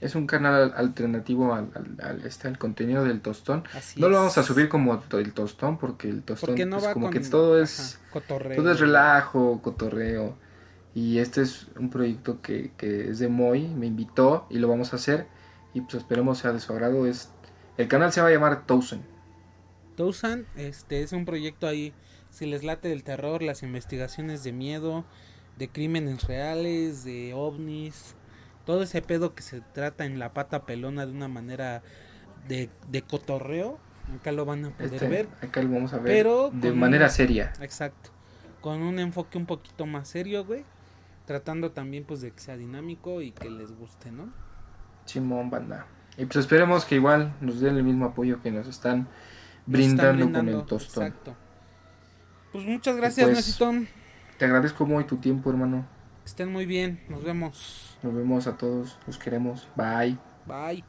Es 0.00 0.14
un 0.14 0.26
canal 0.26 0.72
alternativo 0.76 1.52
al, 1.52 1.70
al, 1.74 1.96
al- 2.02 2.26
este, 2.26 2.48
al 2.48 2.56
contenido 2.56 3.04
del 3.04 3.20
tostón. 3.20 3.64
Así 3.74 4.00
No 4.00 4.08
lo 4.08 4.16
vamos 4.16 4.38
a 4.38 4.42
subir 4.42 4.70
como 4.70 4.98
el 5.12 5.32
tostón 5.34 5.76
porque 5.76 6.08
el 6.08 6.22
tostón 6.22 6.48
Porque 6.50 6.64
no 6.64 6.76
pues, 6.76 6.88
va 6.88 6.94
como 6.94 7.06
con 7.06 7.12
que 7.12 7.20
todo 7.20 7.60
es 7.62 7.78
ajá, 7.80 8.10
cotorreo. 8.12 8.56
todo 8.62 8.72
es 8.72 8.80
relajo, 8.80 9.60
cotorreo. 9.62 10.36
Y 10.94 11.18
este 11.18 11.42
es 11.42 11.68
un 11.78 11.90
proyecto 11.90 12.42
que, 12.42 12.72
que 12.76 13.10
es 13.10 13.18
de 13.20 13.28
Moy, 13.28 13.68
me 13.68 13.86
invitó 13.86 14.46
y 14.50 14.58
lo 14.58 14.68
vamos 14.68 14.92
a 14.92 14.96
hacer 14.96 15.26
y 15.72 15.82
pues 15.82 15.94
esperemos 15.94 16.38
sea 16.38 16.52
de 16.52 16.60
su 16.60 16.72
agrado. 16.72 17.06
Es 17.06 17.30
el 17.78 17.88
canal 17.88 18.12
se 18.12 18.20
va 18.20 18.28
a 18.28 18.30
llamar 18.30 18.66
Tozen. 18.66 19.02
Tosan, 19.96 20.46
este 20.56 21.02
es 21.02 21.12
un 21.12 21.24
proyecto 21.24 21.66
ahí, 21.68 21.92
si 22.30 22.46
les 22.46 22.64
late 22.64 22.92
el 22.92 23.04
terror, 23.04 23.42
las 23.42 23.62
investigaciones 23.62 24.42
de 24.44 24.52
miedo, 24.52 25.04
de 25.58 25.68
crímenes 25.68 26.24
reales, 26.24 27.04
de 27.04 27.34
ovnis, 27.34 28.14
todo 28.64 28.82
ese 28.82 29.02
pedo 29.02 29.34
que 29.34 29.42
se 29.42 29.60
trata 29.60 30.04
en 30.06 30.18
la 30.18 30.32
pata 30.32 30.64
pelona 30.64 31.06
de 31.06 31.12
una 31.12 31.28
manera 31.28 31.82
de, 32.48 32.70
de 32.88 33.02
cotorreo, 33.02 33.78
acá 34.14 34.32
lo 34.32 34.44
van 34.44 34.64
a 34.64 34.70
poder 34.70 34.94
Este, 34.94 35.08
ver. 35.08 35.28
acá 35.42 35.62
lo 35.62 35.70
vamos 35.70 35.92
a 35.92 35.98
ver 35.98 36.04
Pero 36.06 36.50
de 36.50 36.72
manera 36.72 37.08
seria. 37.10 37.52
Exacto. 37.60 38.10
Con 38.60 38.82
un 38.82 38.98
enfoque 38.98 39.38
un 39.38 39.46
poquito 39.46 39.86
más 39.86 40.08
serio, 40.08 40.44
güey. 40.44 40.64
Tratando 41.30 41.70
también 41.70 42.02
pues 42.02 42.22
de 42.22 42.32
que 42.32 42.40
sea 42.40 42.56
dinámico 42.56 43.22
y 43.22 43.30
que 43.30 43.48
les 43.48 43.70
guste, 43.70 44.10
¿no? 44.10 44.32
Simón 45.04 45.48
Banda. 45.48 45.86
Y 46.18 46.24
pues 46.24 46.38
esperemos 46.38 46.84
que 46.84 46.96
igual 46.96 47.36
nos 47.40 47.60
den 47.60 47.76
el 47.76 47.84
mismo 47.84 48.06
apoyo 48.06 48.42
que 48.42 48.50
nos 48.50 48.66
están 48.66 49.06
Nos 49.64 49.80
están 49.80 50.16
brindando, 50.16 50.38
con 50.40 50.48
el 50.48 50.66
tostón. 50.66 51.06
Exacto. 51.06 51.36
Pues 52.50 52.64
muchas 52.64 52.96
gracias, 52.96 53.30
pues. 53.30 53.88
Te 54.38 54.44
agradezco 54.44 54.84
muy 54.86 55.04
tu 55.04 55.18
tiempo, 55.18 55.50
hermano. 55.50 55.86
Estén 56.24 56.50
muy 56.50 56.66
bien. 56.66 57.00
Nos 57.08 57.22
vemos. 57.22 57.96
Nos 58.02 58.12
vemos 58.12 58.48
a 58.48 58.56
todos. 58.56 58.98
Los 59.06 59.16
queremos. 59.16 59.68
Bye. 59.76 60.18
Bye. 60.48 60.82